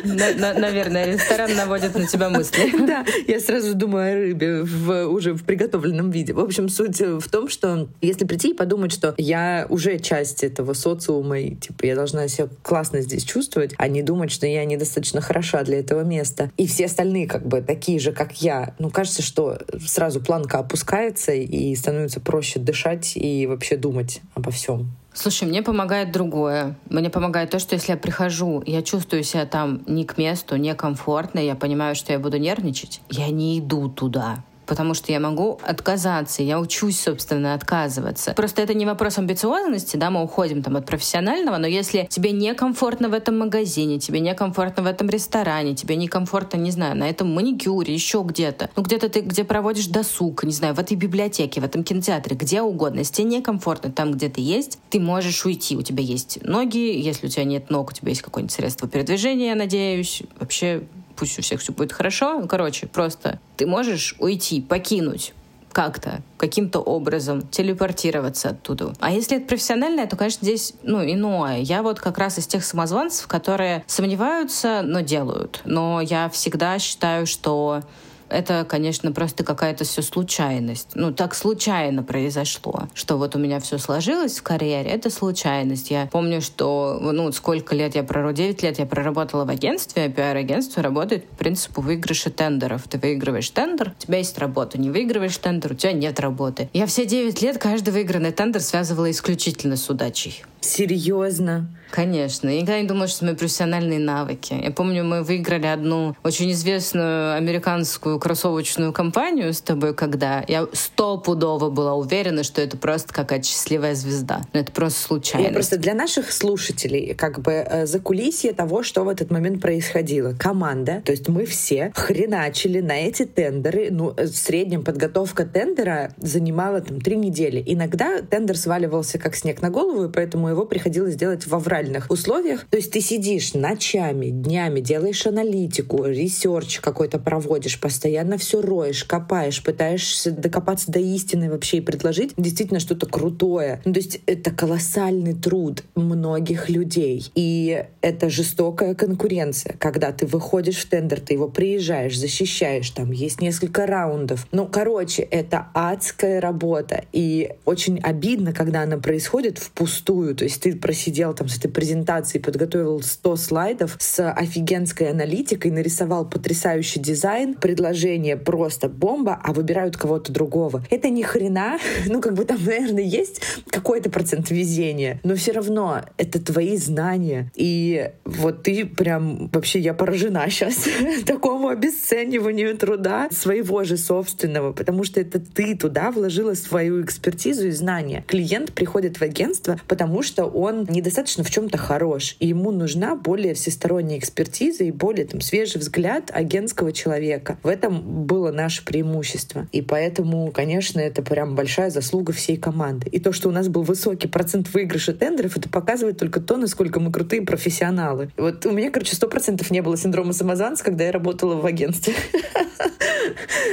Наверное, 0.05 1.15
ресторан 1.15 1.55
наводит 1.55 1.95
на 1.95 2.07
тебя 2.07 2.29
мысли. 2.29 2.71
Да, 2.91 3.05
я 3.29 3.39
сразу 3.41 3.75
думаю 3.75 4.13
о 4.13 4.15
рыбе 4.17 4.63
в, 4.63 5.07
уже 5.07 5.33
в 5.33 5.45
приготовленном 5.45 6.11
виде. 6.11 6.33
В 6.33 6.41
общем, 6.41 6.69
суть 6.69 7.01
в 7.01 7.29
том, 7.31 7.49
что 7.49 7.89
если 8.01 8.25
прийти 8.25 8.51
и 8.51 8.55
подумать, 8.55 8.91
что 8.91 9.15
я 9.17 9.67
уже 9.69 9.99
часть 9.99 10.43
этого 10.43 10.73
социума, 10.73 11.39
и 11.39 11.55
типа 11.55 11.87
я 11.87 11.95
должна 11.95 12.27
себя 12.27 12.49
классно 12.63 13.01
здесь 13.03 13.23
чувствовать, 13.23 13.75
а 13.77 13.87
не 13.87 14.03
думать, 14.03 14.33
что 14.33 14.47
я 14.47 14.65
недостаточно 14.65 15.21
хороша 15.21 15.63
для 15.63 15.79
этого 15.79 16.03
места. 16.03 16.51
И 16.57 16.67
все 16.67 16.87
остальные 16.87 17.29
как 17.29 17.47
бы 17.47 17.61
такие 17.61 18.01
же, 18.01 18.13
как 18.13 18.43
я. 18.43 18.75
Ну, 18.79 18.91
кажется, 18.91 19.23
что 19.23 19.59
сразу 19.87 20.21
планка 20.21 20.59
опускается 20.59 21.20
и 21.29 21.75
становится 21.75 22.21
проще 22.21 22.59
дышать 22.59 23.17
и 23.17 23.47
вообще 23.47 23.77
думать 23.77 24.21
обо 24.35 24.51
всем. 24.51 24.91
Слушай, 25.13 25.49
мне 25.49 25.63
помогает 25.63 26.13
другое. 26.13 26.79
Мне 26.89 27.11
помогает 27.11 27.51
то, 27.51 27.59
что 27.59 27.75
если 27.75 27.93
я 27.93 27.99
прихожу, 27.99 28.63
я 28.65 28.83
чувствую 28.83 29.25
себя 29.25 29.45
там 29.45 29.83
не 29.87 30.05
к 30.05 30.19
месту, 30.19 30.57
некомфортно, 30.57 31.41
я 31.41 31.57
понимаю, 31.57 31.95
что 31.95 32.13
я 32.13 32.19
буду 32.19 32.39
нервничать, 32.39 33.01
я 33.11 33.29
не 33.29 33.59
иду 33.59 33.89
туда 33.89 34.45
потому 34.71 34.95
что 34.95 35.11
я 35.11 35.19
могу 35.19 35.59
отказаться, 35.65 36.45
я 36.45 36.61
учусь, 36.61 37.01
собственно, 37.01 37.55
отказываться. 37.55 38.35
Просто 38.35 38.63
это 38.63 38.73
не 38.73 38.87
вопрос 38.87 39.19
амбициозности, 39.19 39.97
да, 39.97 40.11
мы 40.11 40.23
уходим 40.23 40.63
там 40.63 40.77
от 40.77 40.87
профессионального, 40.87 41.57
но 41.57 41.67
если 41.67 42.07
тебе 42.09 42.31
некомфортно 42.31 43.09
в 43.09 43.13
этом 43.13 43.37
магазине, 43.37 43.99
тебе 43.99 44.21
некомфортно 44.21 44.85
в 44.85 44.87
этом 44.87 45.11
ресторане, 45.11 45.75
тебе 45.75 45.97
некомфортно, 45.97 46.57
не 46.59 46.71
знаю, 46.71 46.97
на 46.97 47.11
этом 47.11 47.35
маникюре, 47.35 47.93
еще 47.93 48.23
где-то, 48.25 48.71
ну 48.77 48.85
где-то 48.85 49.09
ты, 49.09 49.23
где 49.23 49.43
проводишь 49.43 49.89
досуг, 49.89 50.45
не 50.45 50.53
знаю, 50.53 50.75
в 50.75 50.79
этой 50.79 50.97
библиотеке, 50.97 51.61
в 51.61 51.65
этом 51.65 51.83
кинотеатре, 51.83 52.37
где 52.37 52.63
угодно, 52.63 53.01
если 53.01 53.15
тебе 53.15 53.39
некомфортно 53.39 53.91
там, 53.91 54.13
где 54.13 54.29
ты 54.29 54.41
есть, 54.41 54.79
ты 54.89 55.01
можешь 55.01 55.45
уйти, 55.45 55.77
у 55.77 55.83
тебя 55.83 56.05
есть 56.05 56.39
ноги, 56.45 56.97
если 56.97 57.27
у 57.27 57.29
тебя 57.29 57.43
нет 57.43 57.71
ног, 57.71 57.91
у 57.91 57.93
тебя 57.93 58.11
есть 58.11 58.23
какое-нибудь 58.23 58.55
средство 58.55 58.87
передвижения, 58.87 59.57
надеюсь, 59.57 60.23
вообще 60.39 60.85
пусть 61.21 61.39
у 61.39 61.43
всех 61.43 61.61
все 61.61 61.73
будет 61.73 61.93
хорошо. 61.93 62.47
Короче, 62.49 62.87
просто 62.87 63.39
ты 63.59 63.67
можешь 63.67 64.17
уйти, 64.19 64.63
покинуть 64.63 65.35
как-то, 65.71 66.23
каким-то 66.39 66.81
образом 66.81 67.47
телепортироваться 67.47 68.49
оттуда. 68.49 68.95
А 68.99 69.13
если 69.13 69.37
это 69.37 69.47
профессиональное, 69.47 70.07
то, 70.07 70.17
конечно, 70.17 70.45
здесь, 70.45 70.73
ну, 70.83 71.05
иное. 71.05 71.59
Я 71.59 71.83
вот 71.83 72.01
как 72.01 72.17
раз 72.17 72.39
из 72.39 72.47
тех 72.47 72.65
самозванцев, 72.65 73.29
которые 73.29 73.85
сомневаются, 73.87 74.81
но 74.83 75.01
делают. 75.01 75.61
Но 75.67 76.01
я 76.01 76.31
всегда 76.31 76.79
считаю, 76.79 77.27
что 77.27 77.83
это, 78.31 78.65
конечно, 78.69 79.13
просто 79.13 79.45
какая-то 79.45 79.85
все 79.85 80.03
случайность. 80.03 80.91
Ну, 80.95 81.13
так 81.13 81.35
случайно 81.35 82.03
произошло, 82.03 82.89
что 82.95 83.17
вот 83.17 83.37
у 83.37 83.39
меня 83.39 83.61
все 83.61 83.79
сложилось 83.79 84.39
в 84.39 84.43
карьере, 84.43 84.91
это 84.91 85.11
случайность. 85.11 85.91
Я 85.91 86.09
помню, 86.11 86.41
что, 86.41 86.99
ну, 87.01 87.31
сколько 87.33 87.75
лет 87.75 87.95
я 87.95 88.03
проработала, 88.03 88.31
9 88.31 88.63
лет 88.63 88.79
я 88.79 88.87
проработала 88.87 89.45
в 89.45 89.51
агентстве, 89.51 90.05
а 90.05 90.09
пиар-агентство 90.09 90.83
работает 90.83 91.29
по 91.29 91.37
принципу 91.37 91.81
выигрыша 91.81 92.31
тендеров. 92.31 92.85
Ты 92.89 92.99
выигрываешь 92.99 93.51
тендер, 93.51 93.93
у 93.99 94.03
тебя 94.03 94.19
есть 94.19 94.39
работа, 94.39 94.79
не 94.79 94.91
выигрываешь 94.91 95.37
тендер, 95.37 95.73
у 95.73 95.75
тебя 95.75 95.93
нет 95.93 96.21
работы. 96.21 96.69
Я 96.73 96.87
все 96.87 97.05
9 97.05 97.43
лет 97.43 97.59
каждый 97.59 97.93
выигранный 97.93 98.33
тендер 98.33 98.63
связывала 98.63 99.11
исключительно 99.11 99.77
с 99.77 99.89
удачей. 99.91 100.45
Серьезно? 100.61 101.69
Конечно. 101.91 102.49
Я 102.49 102.57
никогда 102.57 102.81
не 102.81 102.87
думала, 102.87 103.09
что 103.09 103.19
это 103.19 103.27
мои 103.27 103.35
профессиональные 103.35 103.99
навыки. 103.99 104.55
Я 104.63 104.71
помню, 104.71 105.05
мы 105.05 105.23
выиграли 105.23 105.67
одну 105.67 106.17
очень 106.23 106.53
известную 106.53 107.35
американскую 107.35 108.19
кроссовочную 108.19 108.93
компанию 108.93 109.53
с 109.53 109.61
тобой, 109.61 109.95
когда 109.95 110.45
я 110.49 110.67
стопудово 110.73 111.71
была 111.71 111.95
уверена, 111.95 112.45
что 112.45 112.63
это 112.63 112.77
просто 112.77 113.13
какая-то 113.13 113.47
счастливая 113.47 113.95
звезда. 113.95 114.43
Но 114.53 114.61
это 114.61 114.73
просто 114.73 115.01
случайно. 115.01 115.47
Я 115.47 115.53
просто 115.53 115.79
для 115.79 115.95
наших 115.95 116.33
слушателей 116.33 117.15
как 117.15 117.41
бы 117.41 117.53
э, 117.53 117.87
за 117.87 117.99
кулисье 118.01 118.53
того, 118.53 118.83
что 118.83 119.05
в 119.05 119.09
этот 119.09 119.31
момент 119.31 119.61
происходило. 119.61 120.33
Команда, 120.39 121.03
то 121.05 121.13
есть 121.13 121.29
мы 121.29 121.45
все 121.47 121.93
хреначили 121.95 122.81
на 122.81 122.99
эти 122.99 123.25
тендеры. 123.25 123.89
Ну, 123.91 124.15
э, 124.17 124.27
в 124.27 124.37
среднем 124.37 124.85
подготовка 124.85 125.45
тендера 125.45 126.13
занимала 126.19 126.81
там 126.81 127.01
три 127.01 127.17
недели. 127.17 127.63
Иногда 127.67 128.23
тендер 128.23 128.57
сваливался 128.57 129.19
как 129.19 129.35
снег 129.35 129.63
на 129.63 129.71
голову, 129.71 130.05
и 130.05 130.13
поэтому 130.13 130.49
его 130.49 130.65
приходилось 130.65 131.17
делать 131.17 131.47
в 131.47 131.55
авральных 131.81 132.11
условиях. 132.11 132.67
То 132.71 132.77
есть 132.77 132.93
ты 132.93 133.01
сидишь 133.01 133.55
ночами, 133.55 134.27
днями, 134.27 134.81
делаешь 134.81 135.27
аналитику, 135.27 136.05
research 136.05 136.81
какой-то 136.81 137.19
проводишь, 137.19 137.81
постоянно 137.81 138.37
все 138.37 138.61
роешь, 138.61 139.05
копаешь, 139.05 139.63
пытаешься 139.63 140.31
докопаться 140.31 140.93
до 140.93 140.99
истины 140.99 141.51
вообще 141.51 141.79
и 141.79 141.81
предложить 141.81 142.33
действительно 142.37 142.81
что-то 142.81 143.07
крутое. 143.07 143.81
Ну, 143.85 143.93
то 143.93 144.01
есть 144.01 144.21
это 144.27 144.51
колоссальный 144.51 145.35
труд 145.35 145.85
многих 145.95 146.69
людей. 146.69 147.31
И 147.35 147.85
это 148.03 148.31
жестокая 148.31 148.95
конкуренция, 148.95 149.77
когда 149.79 150.13
ты 150.13 150.27
выходишь 150.27 150.79
в 150.79 150.89
тендер, 150.89 151.21
ты 151.21 151.35
его 151.35 151.49
приезжаешь, 151.49 152.19
защищаешь, 152.19 152.91
там 152.91 153.11
есть 153.11 153.41
несколько 153.41 153.87
раундов. 153.87 154.47
Ну, 154.53 154.67
короче, 154.67 155.23
это 155.23 155.69
адская 155.75 156.41
работа. 156.41 157.05
И 157.13 157.53
очень 157.65 157.99
обидно, 158.01 158.53
когда 158.53 158.83
она 158.83 158.99
происходит 158.99 159.59
впустую. 159.59 160.35
То 160.35 160.45
есть 160.45 160.61
ты 160.61 160.77
просидел 160.77 161.35
там 161.35 161.49
с 161.49 161.59
этой 161.59 161.70
презентацией, 161.71 162.43
подготовил 162.43 163.03
100 163.03 163.37
слайдов 163.37 163.97
с 163.99 164.31
офигенской 164.31 165.11
аналитикой, 165.11 165.71
нарисовал 165.71 166.29
потрясающий 166.29 167.01
дизайн, 167.01 167.55
предложение 167.55 168.37
просто 168.37 168.89
бомба, 168.89 169.41
а 169.43 169.53
выбирают 169.53 169.97
кого-то 169.97 170.33
другого. 170.33 170.85
Это 170.91 171.09
ни 171.09 171.23
хрена, 171.23 171.79
ну 172.07 172.21
как 172.21 172.35
бы 172.35 172.45
там, 172.45 172.59
наверное, 172.65 173.03
есть 173.03 173.43
какой-то 173.71 174.11
процент 174.11 174.51
везения, 174.51 175.21
но 175.23 175.35
все 175.35 175.53
равно 175.53 176.03
это 176.17 176.41
твои 176.41 176.77
знания. 176.77 177.51
И 177.55 178.11
вот 178.25 178.63
ты 178.63 178.87
прям, 178.87 179.49
вообще 179.53 179.79
я 179.79 179.95
поражена 179.95 180.45
сейчас 180.49 180.87
такому 181.27 181.69
обесцениванию 181.69 182.77
труда 182.77 183.29
своего 183.31 183.85
же 183.85 183.97
собственного, 183.97 184.73
потому 184.73 185.05
что 185.05 185.21
это 185.21 185.41
ты 185.41 185.77
туда 185.77 186.11
вложила 186.11 186.55
свою 186.55 187.03
экспертизу 187.05 187.69
и 187.69 187.71
знания. 187.71 188.25
Клиент 188.27 188.73
приходит 188.73 189.19
в 189.19 189.23
агентство, 189.23 189.79
потому 189.89 190.23
что 190.23 190.45
он 190.45 190.87
недостаточно 190.89 191.45
в 191.45 191.51
чем-то 191.61 191.77
хорош, 191.77 192.37
и 192.41 192.47
ему 192.47 192.71
нужна 192.71 193.15
более 193.17 193.53
всесторонняя 193.53 194.19
экспертиза 194.19 194.85
и 194.85 194.91
более 194.91 195.27
там, 195.27 195.43
свежий 195.43 195.79
взгляд 195.79 196.31
агентского 196.33 196.91
человека. 196.91 197.59
В 197.63 197.69
этом 197.69 198.01
было 198.25 198.51
наше 198.51 198.83
преимущество. 198.83 199.69
И 199.73 199.83
поэтому, 199.83 200.51
конечно, 200.53 201.01
это 201.01 201.21
прям 201.23 201.55
большая 201.55 201.91
заслуга 201.91 202.33
всей 202.33 202.57
команды. 202.57 203.11
И 203.11 203.21
то, 203.21 203.33
что 203.33 203.51
у 203.51 203.53
нас 203.53 203.69
был 203.69 203.83
высокий 203.83 204.27
процент 204.27 204.73
выигрыша 204.73 205.13
тендеров, 205.13 205.59
это 205.59 205.69
показывает 205.69 206.17
только 206.17 206.41
то, 206.41 206.57
насколько 206.57 206.99
мы 206.99 207.13
крутые 207.13 207.43
профессионалы. 207.43 208.31
Вот 208.39 208.65
у 208.65 208.71
меня, 208.71 208.91
короче, 208.91 209.15
сто 209.15 209.29
процентов 209.29 209.71
не 209.71 209.83
было 209.83 209.99
синдрома 209.99 210.33
самозванца, 210.33 210.83
когда 210.83 211.05
я 211.05 211.13
работала 211.13 211.57
в 211.57 211.67
агентстве. 211.67 212.15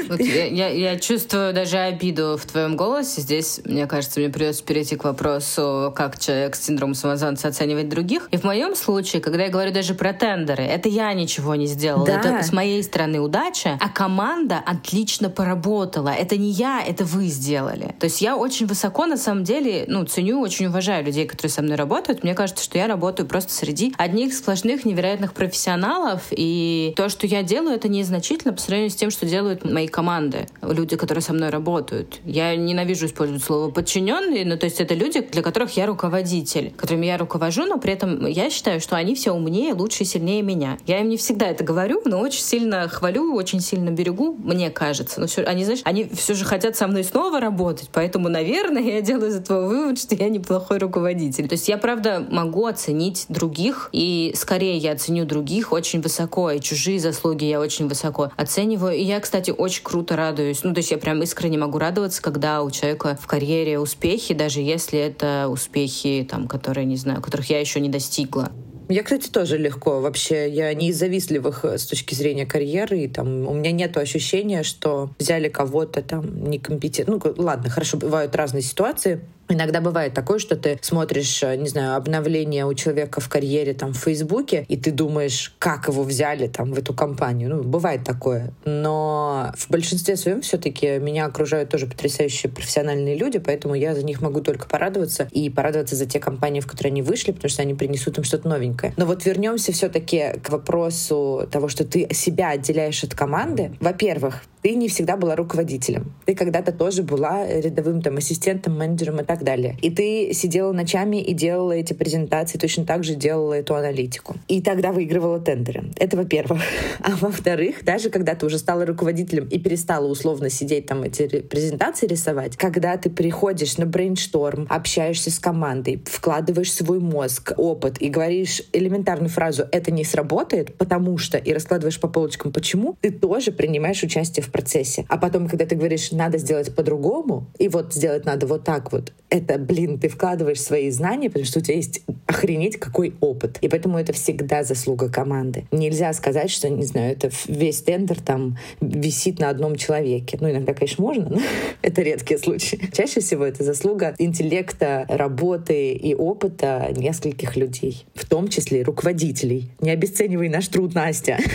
Вот 0.10 0.20
я, 0.20 0.46
я, 0.46 0.68
я 0.70 1.00
чувствую 1.00 1.54
даже 1.54 1.78
обиду 1.78 2.38
в 2.38 2.46
твоем 2.46 2.76
голосе. 2.76 3.22
Здесь, 3.22 3.62
мне 3.66 3.88
кажется, 3.88 4.20
мне 4.20 4.30
придется 4.30 4.64
перейти 4.64 4.96
к 4.96 5.04
вопросу, 5.04 5.94
как 5.96 6.20
человек 6.20 6.56
с 6.56 6.64
синдромом 6.64 6.96
самозванца 6.96 7.48
оценивает 7.48 7.77
других. 7.84 8.28
И 8.32 8.38
в 8.38 8.44
моем 8.44 8.76
случае, 8.76 9.22
когда 9.22 9.44
я 9.44 9.50
говорю 9.50 9.72
даже 9.72 9.94
про 9.94 10.14
тендеры, 10.14 10.64
это 10.64 10.90
я 10.90 11.14
ничего 11.14 11.56
не 11.56 11.68
сделала. 11.68 12.06
Да. 12.06 12.20
Это 12.20 12.44
с 12.44 12.52
моей 12.52 12.84
стороны 12.84 13.20
удача, 13.20 13.78
а 13.82 13.90
команда 13.90 14.62
отлично 14.66 15.30
поработала. 15.30 16.10
Это 16.10 16.38
не 16.38 16.52
я, 16.52 16.84
это 16.86 17.06
вы 17.06 17.26
сделали. 17.28 17.96
То 18.00 18.06
есть 18.06 18.22
я 18.22 18.36
очень 18.36 18.68
высоко, 18.68 19.06
на 19.06 19.18
самом 19.18 19.44
деле, 19.44 19.86
ну, 19.88 20.04
ценю, 20.06 20.40
очень 20.40 20.68
уважаю 20.68 21.06
людей, 21.06 21.26
которые 21.26 21.52
со 21.52 21.62
мной 21.62 21.76
работают. 21.76 22.24
Мне 22.24 22.34
кажется, 22.34 22.64
что 22.64 22.78
я 22.78 22.88
работаю 22.88 23.28
просто 23.28 23.54
среди 23.54 23.94
одних 23.98 24.34
сплошных 24.34 24.86
невероятных 24.86 25.34
профессионалов, 25.34 26.24
и 26.32 26.94
то, 26.96 27.10
что 27.10 27.28
я 27.28 27.44
делаю, 27.44 27.76
это 27.76 27.88
незначительно 27.88 28.54
по 28.54 28.62
сравнению 28.62 28.92
с 28.92 28.96
тем, 28.96 29.12
что 29.12 29.26
делают 29.26 29.66
мои 29.66 29.88
команды, 29.88 30.48
люди, 30.62 30.96
которые 30.96 31.22
со 31.22 31.34
мной 31.34 31.50
работают. 31.50 32.20
Я 32.24 32.56
ненавижу 32.56 33.06
использовать 33.06 33.44
слово 33.44 33.72
подчиненные, 33.72 34.46
но 34.46 34.58
то 34.58 34.66
есть 34.66 34.80
это 34.80 34.94
люди, 34.94 35.22
для 35.22 35.42
которых 35.42 35.76
я 35.78 35.86
руководитель, 35.86 36.72
которыми 36.76 37.06
я 37.06 37.18
руковожу, 37.18 37.57
но 37.66 37.78
при 37.78 37.94
этом 37.94 38.26
я 38.26 38.50
считаю, 38.50 38.80
что 38.80 38.96
они 38.96 39.16
все 39.16 39.32
умнее, 39.32 39.74
лучше 39.74 40.04
и 40.04 40.06
сильнее 40.06 40.42
меня. 40.42 40.78
Я 40.86 41.00
им 41.00 41.10
не 41.10 41.18
всегда 41.18 41.48
это 41.48 41.64
говорю, 41.64 42.02
но 42.06 42.20
очень 42.20 42.42
сильно 42.42 42.88
хвалю, 42.88 43.34
очень 43.36 43.62
сильно 43.62 43.90
берегу, 43.90 44.36
мне 44.38 44.70
кажется. 44.70 45.20
Но 45.20 45.28
все, 45.28 45.44
они, 45.44 45.64
знаешь, 45.64 45.82
они 45.84 46.06
все 46.06 46.34
же 46.34 46.46
хотят 46.46 46.76
со 46.76 46.88
мной 46.88 47.04
снова 47.04 47.40
работать, 47.40 47.90
поэтому, 47.92 48.30
наверное, 48.30 48.82
я 48.82 49.02
делаю 49.02 49.32
из 49.32 49.36
этого 49.36 49.68
вывод, 49.68 50.00
что 50.00 50.16
я 50.16 50.30
неплохой 50.30 50.78
руководитель. 50.78 51.48
То 51.48 51.54
есть 51.54 51.68
я, 51.68 51.78
правда, 51.78 52.26
могу 52.30 52.66
оценить 52.66 53.26
других, 53.30 53.90
и 53.92 54.34
скорее 54.36 54.78
я 54.78 54.94
оценю 54.94 55.26
других 55.26 55.72
очень 55.72 56.02
высоко, 56.02 56.52
и 56.52 56.60
чужие 56.60 57.00
заслуги 57.00 57.46
я 57.46 57.60
очень 57.60 57.88
высоко 57.88 58.32
оцениваю. 58.36 58.96
И 58.96 59.04
я, 59.04 59.20
кстати, 59.20 59.52
очень 59.52 59.84
круто 59.84 60.16
радуюсь. 60.16 60.64
Ну, 60.64 60.74
то 60.74 60.80
есть 60.80 60.92
я 60.92 60.98
прям 60.98 61.22
искренне 61.22 61.58
могу 61.58 61.78
радоваться, 61.78 62.22
когда 62.22 62.64
у 62.64 62.72
человека 62.72 63.18
в 63.20 63.28
карьере 63.28 63.80
успехи, 63.80 64.34
даже 64.34 64.62
если 64.62 65.00
это 65.00 65.48
успехи, 65.50 66.28
там, 66.30 66.48
которые, 66.48 66.86
не 66.86 66.98
знаю, 66.98 67.22
которых 67.22 67.47
я 67.50 67.60
еще 67.60 67.80
не 67.80 67.90
достигла. 67.90 68.52
Я, 68.90 69.04
кстати, 69.04 69.30
тоже 69.30 69.58
легко. 69.58 70.00
Вообще, 70.00 70.50
я 70.50 70.74
не 70.74 70.90
из 70.90 70.98
завистливых 70.98 71.66
э, 71.66 71.78
с 71.78 71.86
точки 71.86 72.16
зрения 72.16 72.46
карьеры. 72.46 73.00
И, 73.00 73.08
там, 73.10 73.46
у 73.48 73.54
меня 73.54 73.72
нет 73.72 73.98
ощущения, 73.98 74.64
что 74.64 75.10
взяли 75.20 75.50
кого-то 75.50 76.02
там 76.02 76.50
некомпетентно. 76.50 77.20
Ну, 77.22 77.34
ладно, 77.38 77.70
хорошо, 77.70 77.98
бывают 77.98 78.34
разные 78.36 78.62
ситуации. 78.62 79.22
Иногда 79.50 79.82
бывает 79.82 80.14
такое, 80.14 80.40
что 80.40 80.56
ты 80.56 80.78
смотришь, 80.82 81.42
э, 81.44 81.56
не 81.56 81.70
знаю, 81.70 81.96
обновление 81.96 82.66
у 82.66 82.74
человека 82.74 83.22
в 83.22 83.30
карьере 83.30 83.74
там 83.74 83.94
в 83.94 83.98
Фейсбуке, 83.98 84.66
и 84.68 84.78
ты 84.78 84.92
думаешь, 84.92 85.54
как 85.60 85.88
его 85.88 86.04
взяли 86.04 86.48
там 86.48 86.74
в 86.74 86.78
эту 86.78 86.94
компанию. 86.94 87.50
Ну, 87.50 87.64
бывает 87.64 88.04
такое. 88.04 88.52
Но 88.66 89.52
в 89.58 89.70
большинстве 89.70 90.18
своем 90.18 90.42
все-таки 90.42 91.00
меня 91.00 91.26
окружают 91.26 91.70
тоже 91.70 91.88
потрясающие 91.88 92.52
профессиональные 92.52 93.16
люди, 93.16 93.40
поэтому 93.40 93.76
я 93.76 93.96
за 93.96 94.04
них 94.04 94.22
могу 94.22 94.42
только 94.42 94.68
порадоваться 94.68 95.28
и 95.32 95.50
порадоваться 95.50 95.96
за 95.96 96.06
те 96.06 96.20
компании, 96.20 96.60
в 96.60 96.68
которые 96.68 96.92
они 96.92 97.02
вышли, 97.02 97.32
потому 97.32 97.50
что 97.50 97.62
они 97.62 97.74
принесут 97.74 98.18
им 98.18 98.24
что-то 98.24 98.50
новенькое. 98.50 98.94
Но 98.98 99.06
вот 99.06 99.26
вернемся 99.26 99.72
все-таки 99.72 100.34
к 100.44 100.50
вопросу 100.50 101.48
того, 101.52 101.70
что 101.70 101.86
ты 101.86 102.08
себя 102.14 102.50
отделяешь 102.50 103.04
от 103.04 103.16
команды. 103.16 103.72
Во-первых, 103.80 104.44
ты 104.62 104.76
не 104.76 104.90
всегда 104.90 105.16
была 105.16 105.36
руководителем. 105.36 106.14
Ты 106.26 106.36
когда-то 106.36 106.72
тоже 106.72 107.04
была 107.04 107.48
рядовым 107.48 108.02
там 108.02 108.18
ассистентом, 108.18 108.78
менеджером 108.78 109.22
и 109.22 109.24
так 109.24 109.37
далее. 109.44 109.78
И 109.82 109.90
ты 109.90 110.34
сидела 110.34 110.72
ночами 110.72 111.18
и 111.18 111.34
делала 111.34 111.72
эти 111.72 111.94
презентации, 111.94 112.58
точно 112.58 112.86
так 112.86 113.04
же 113.04 113.16
делала 113.16 113.54
эту 113.54 113.76
аналитику. 113.76 114.36
И 114.48 114.62
тогда 114.62 114.92
выигрывала 114.92 115.40
тендеры. 115.40 115.86
Это 115.98 116.18
во-первых. 116.18 116.62
А 117.00 117.12
во-вторых, 117.16 117.86
даже 117.86 118.10
когда 118.10 118.36
ты 118.36 118.46
уже 118.46 118.58
стала 118.58 118.86
руководителем 118.86 119.48
и 119.48 119.60
перестала 119.60 120.08
условно 120.08 120.50
сидеть 120.50 120.88
там 120.88 121.04
эти 121.04 121.42
презентации 121.42 122.08
рисовать, 122.08 122.58
когда 122.58 122.98
ты 122.98 123.10
приходишь 123.10 123.78
на 123.78 123.86
brainstorm, 123.86 124.68
общаешься 124.70 125.32
с 125.32 125.40
командой, 125.40 126.04
вкладываешь 126.06 126.74
свой 126.74 127.00
мозг, 127.00 127.54
опыт 127.58 128.02
и 128.02 128.10
говоришь 128.10 128.62
элементарную 128.74 129.30
фразу 129.30 129.66
«это 129.72 129.92
не 129.92 130.04
сработает, 130.04 130.76
потому 130.78 131.18
что» 131.18 131.38
и 131.38 131.54
раскладываешь 131.54 132.00
по 132.00 132.08
полочкам 132.08 132.52
«почему», 132.52 132.98
ты 133.02 133.12
тоже 133.12 133.52
принимаешь 133.52 134.04
участие 134.04 134.44
в 134.44 134.52
процессе. 134.52 135.06
А 135.08 135.18
потом, 135.18 135.48
когда 135.48 135.66
ты 135.66 135.76
говоришь, 135.76 136.12
надо 136.12 136.38
сделать 136.38 136.76
по-другому, 136.76 137.48
и 137.58 137.68
вот 137.68 137.94
сделать 137.94 138.26
надо 138.26 138.48
вот 138.48 138.64
так 138.64 138.92
вот, 138.92 139.14
это, 139.30 139.58
блин, 139.58 140.00
ты 140.00 140.08
вкладываешь 140.08 140.62
свои 140.62 140.90
знания, 140.90 141.30
потому 141.30 141.46
что 141.46 141.60
у 141.60 141.62
тебя 141.62 141.76
есть 141.76 142.02
охренеть 142.26 142.78
какой 142.78 143.14
опыт. 143.20 143.58
И 143.62 143.68
поэтому 143.68 143.98
это 143.98 144.14
всегда 144.14 144.64
заслуга 144.64 145.10
команды. 145.10 145.66
Нельзя 145.72 146.14
сказать, 146.14 146.50
что, 146.50 146.70
не 146.70 146.84
знаю, 146.84 147.12
это 147.12 147.30
весь 147.48 147.82
тендер 147.82 148.22
там 148.22 148.58
висит 148.80 149.40
на 149.40 149.50
одном 149.50 149.76
человеке. 149.76 150.38
Ну, 150.40 150.50
иногда, 150.50 150.74
конечно, 150.74 151.04
можно, 151.04 151.30
но 151.30 151.42
это 151.82 152.02
редкие 152.02 152.38
случаи. 152.40 152.80
Чаще 152.94 153.20
всего 153.20 153.46
это 153.46 153.64
заслуга 153.64 154.16
интеллекта, 154.18 155.06
работы 155.10 155.92
и 155.92 156.16
опыта 156.16 156.94
нескольких 156.96 157.58
людей, 157.58 158.06
в 158.14 158.26
том 158.26 158.48
числе 158.48 158.84
руководителей. 158.84 159.72
Не 159.82 159.92
обесценивай 159.92 160.50
наш 160.50 160.68
труд, 160.68 160.94
Настя. 160.94 161.38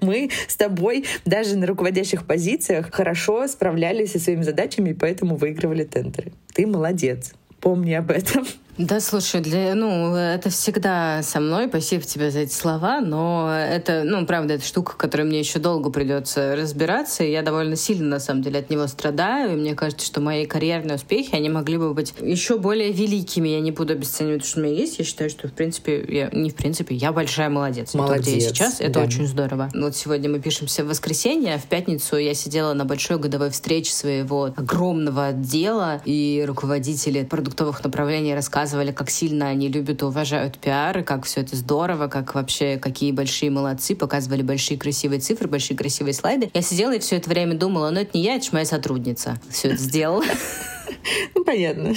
Мы 0.00 0.30
с 0.46 0.56
тобой 0.56 1.04
даже 1.24 1.56
на 1.56 1.66
руководящих 1.66 2.26
позициях 2.26 2.92
хорошо 2.92 3.46
справлялись 3.48 4.12
со 4.12 4.18
своими 4.18 4.42
задачами 4.42 4.90
и 4.90 4.94
поэтому 4.94 5.36
выигрывали 5.36 5.84
тендеры. 5.84 6.32
Ты 6.52 6.66
молодец. 6.66 7.32
Помни 7.60 7.92
об 7.92 8.10
этом. 8.10 8.46
Да, 8.78 9.00
слушай, 9.00 9.40
для, 9.40 9.74
ну, 9.74 10.14
это 10.14 10.50
всегда 10.50 11.20
со 11.24 11.40
мной, 11.40 11.66
спасибо 11.68 12.04
тебе 12.04 12.30
за 12.30 12.40
эти 12.40 12.52
слова, 12.52 13.00
но 13.00 13.52
это, 13.52 14.04
ну, 14.04 14.24
правда, 14.24 14.54
это 14.54 14.64
штука, 14.64 14.96
которой 14.96 15.22
мне 15.22 15.40
еще 15.40 15.58
долго 15.58 15.90
придется 15.90 16.54
разбираться, 16.54 17.24
и 17.24 17.32
я 17.32 17.42
довольно 17.42 17.74
сильно, 17.74 18.06
на 18.06 18.20
самом 18.20 18.42
деле, 18.42 18.60
от 18.60 18.70
него 18.70 18.86
страдаю, 18.86 19.54
и 19.54 19.56
мне 19.56 19.74
кажется, 19.74 20.06
что 20.06 20.20
мои 20.20 20.46
карьерные 20.46 20.94
успехи, 20.94 21.34
они 21.34 21.48
могли 21.48 21.76
бы 21.76 21.92
быть 21.92 22.14
еще 22.20 22.56
более 22.56 22.92
великими, 22.92 23.48
я 23.48 23.60
не 23.60 23.72
буду 23.72 23.94
обесценивать, 23.94 24.46
что 24.46 24.60
у 24.60 24.62
меня 24.62 24.74
есть, 24.74 25.00
я 25.00 25.04
считаю, 25.04 25.28
что, 25.28 25.48
в 25.48 25.52
принципе, 25.52 26.04
я, 26.08 26.30
не 26.30 26.50
в 26.50 26.54
принципе, 26.54 26.94
я 26.94 27.10
большая 27.10 27.50
молодец. 27.50 27.94
Молодец. 27.94 28.26
То, 28.26 28.30
где 28.30 28.40
я 28.40 28.48
сейчас, 28.48 28.80
это 28.80 29.00
да. 29.00 29.02
очень 29.02 29.26
здорово. 29.26 29.70
Вот 29.74 29.96
сегодня 29.96 30.30
мы 30.30 30.38
пишемся 30.38 30.84
в 30.84 30.86
воскресенье, 30.86 31.54
а 31.54 31.58
в 31.58 31.64
пятницу 31.64 32.16
я 32.16 32.32
сидела 32.32 32.74
на 32.74 32.84
большой 32.84 33.18
годовой 33.18 33.50
встрече 33.50 33.92
своего 33.92 34.44
огромного 34.56 35.26
отдела, 35.26 36.00
и 36.04 36.44
руководители 36.46 37.24
продуктовых 37.24 37.82
направлений 37.82 38.36
рассказывали, 38.36 38.67
рассказывали, 38.68 38.92
как 38.92 39.08
сильно 39.10 39.48
они 39.48 39.68
любят 39.68 40.02
и 40.02 40.04
уважают 40.04 40.58
пиар, 40.58 41.02
как 41.02 41.24
все 41.24 41.40
это 41.40 41.56
здорово, 41.56 42.08
как 42.08 42.34
вообще, 42.34 42.76
какие 42.76 43.12
большие 43.12 43.50
молодцы, 43.50 43.96
показывали 43.96 44.42
большие 44.42 44.78
красивые 44.78 45.20
цифры, 45.20 45.48
большие 45.48 45.76
красивые 45.76 46.12
слайды. 46.12 46.50
Я 46.52 46.62
сидела 46.62 46.94
и 46.94 46.98
все 46.98 47.16
это 47.16 47.30
время 47.30 47.54
думала, 47.54 47.90
ну 47.90 48.00
это 48.00 48.10
не 48.16 48.24
я, 48.24 48.36
это 48.36 48.46
моя 48.52 48.66
сотрудница 48.66 49.40
все 49.50 49.68
это 49.68 49.78
сделала. 49.78 50.24
Ну, 51.34 51.44
понятно. 51.44 51.94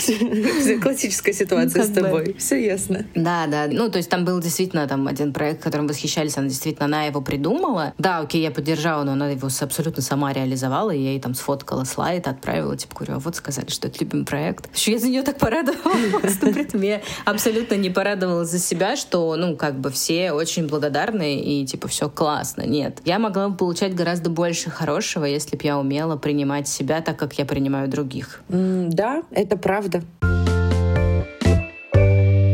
Классическая 0.81 1.33
ситуация 1.33 1.83
ну, 1.83 1.89
с 1.89 1.93
тобой. 1.93 2.25
Бы. 2.25 2.33
Все 2.37 2.63
ясно. 2.63 3.05
Да, 3.15 3.47
да. 3.47 3.67
Ну, 3.69 3.89
то 3.89 3.97
есть 3.97 4.09
там 4.09 4.25
был 4.25 4.39
действительно 4.39 4.87
там 4.87 5.07
один 5.07 5.33
проект, 5.33 5.63
которым 5.63 5.87
восхищались, 5.87 6.37
она 6.37 6.47
действительно, 6.47 6.85
она 6.85 7.05
его 7.05 7.21
придумала. 7.21 7.93
Да, 7.97 8.19
окей, 8.19 8.41
я 8.41 8.51
поддержала, 8.51 9.03
но 9.03 9.13
она 9.13 9.29
его 9.29 9.49
абсолютно 9.61 10.01
сама 10.01 10.33
реализовала, 10.33 10.91
и 10.91 10.99
я 10.99 11.11
ей 11.11 11.19
там 11.19 11.33
сфоткала 11.33 11.83
слайд, 11.83 12.27
отправила, 12.27 12.75
типа, 12.75 12.95
говорю, 12.95 13.15
а 13.15 13.19
вот 13.19 13.35
сказали, 13.35 13.69
что 13.69 13.87
это 13.87 13.99
любимый 13.99 14.25
проект. 14.25 14.75
Что 14.75 14.91
я 14.91 14.99
за 14.99 15.07
нее 15.07 15.23
так 15.23 15.37
порадовалась. 15.37 16.37
Я 16.73 17.01
абсолютно 17.25 17.75
не 17.75 17.89
порадовалась 17.89 18.49
за 18.49 18.59
себя, 18.59 18.95
что, 18.95 19.35
ну, 19.35 19.55
как 19.55 19.79
бы 19.79 19.89
все 19.91 20.31
очень 20.31 20.67
благодарны, 20.67 21.39
и, 21.39 21.65
типа, 21.65 21.87
все 21.87 22.09
классно. 22.09 22.63
Нет. 22.63 22.99
Я 23.05 23.19
могла 23.19 23.49
бы 23.49 23.57
получать 23.57 23.95
гораздо 23.95 24.29
больше 24.29 24.69
хорошего, 24.69 25.25
если 25.25 25.55
бы 25.55 25.63
я 25.63 25.77
умела 25.77 26.15
принимать 26.15 26.67
себя 26.67 27.01
так, 27.01 27.17
как 27.17 27.33
я 27.33 27.45
принимаю 27.45 27.87
других. 27.87 28.41
Да, 28.89 29.23
это 29.31 29.57
правда 29.57 30.01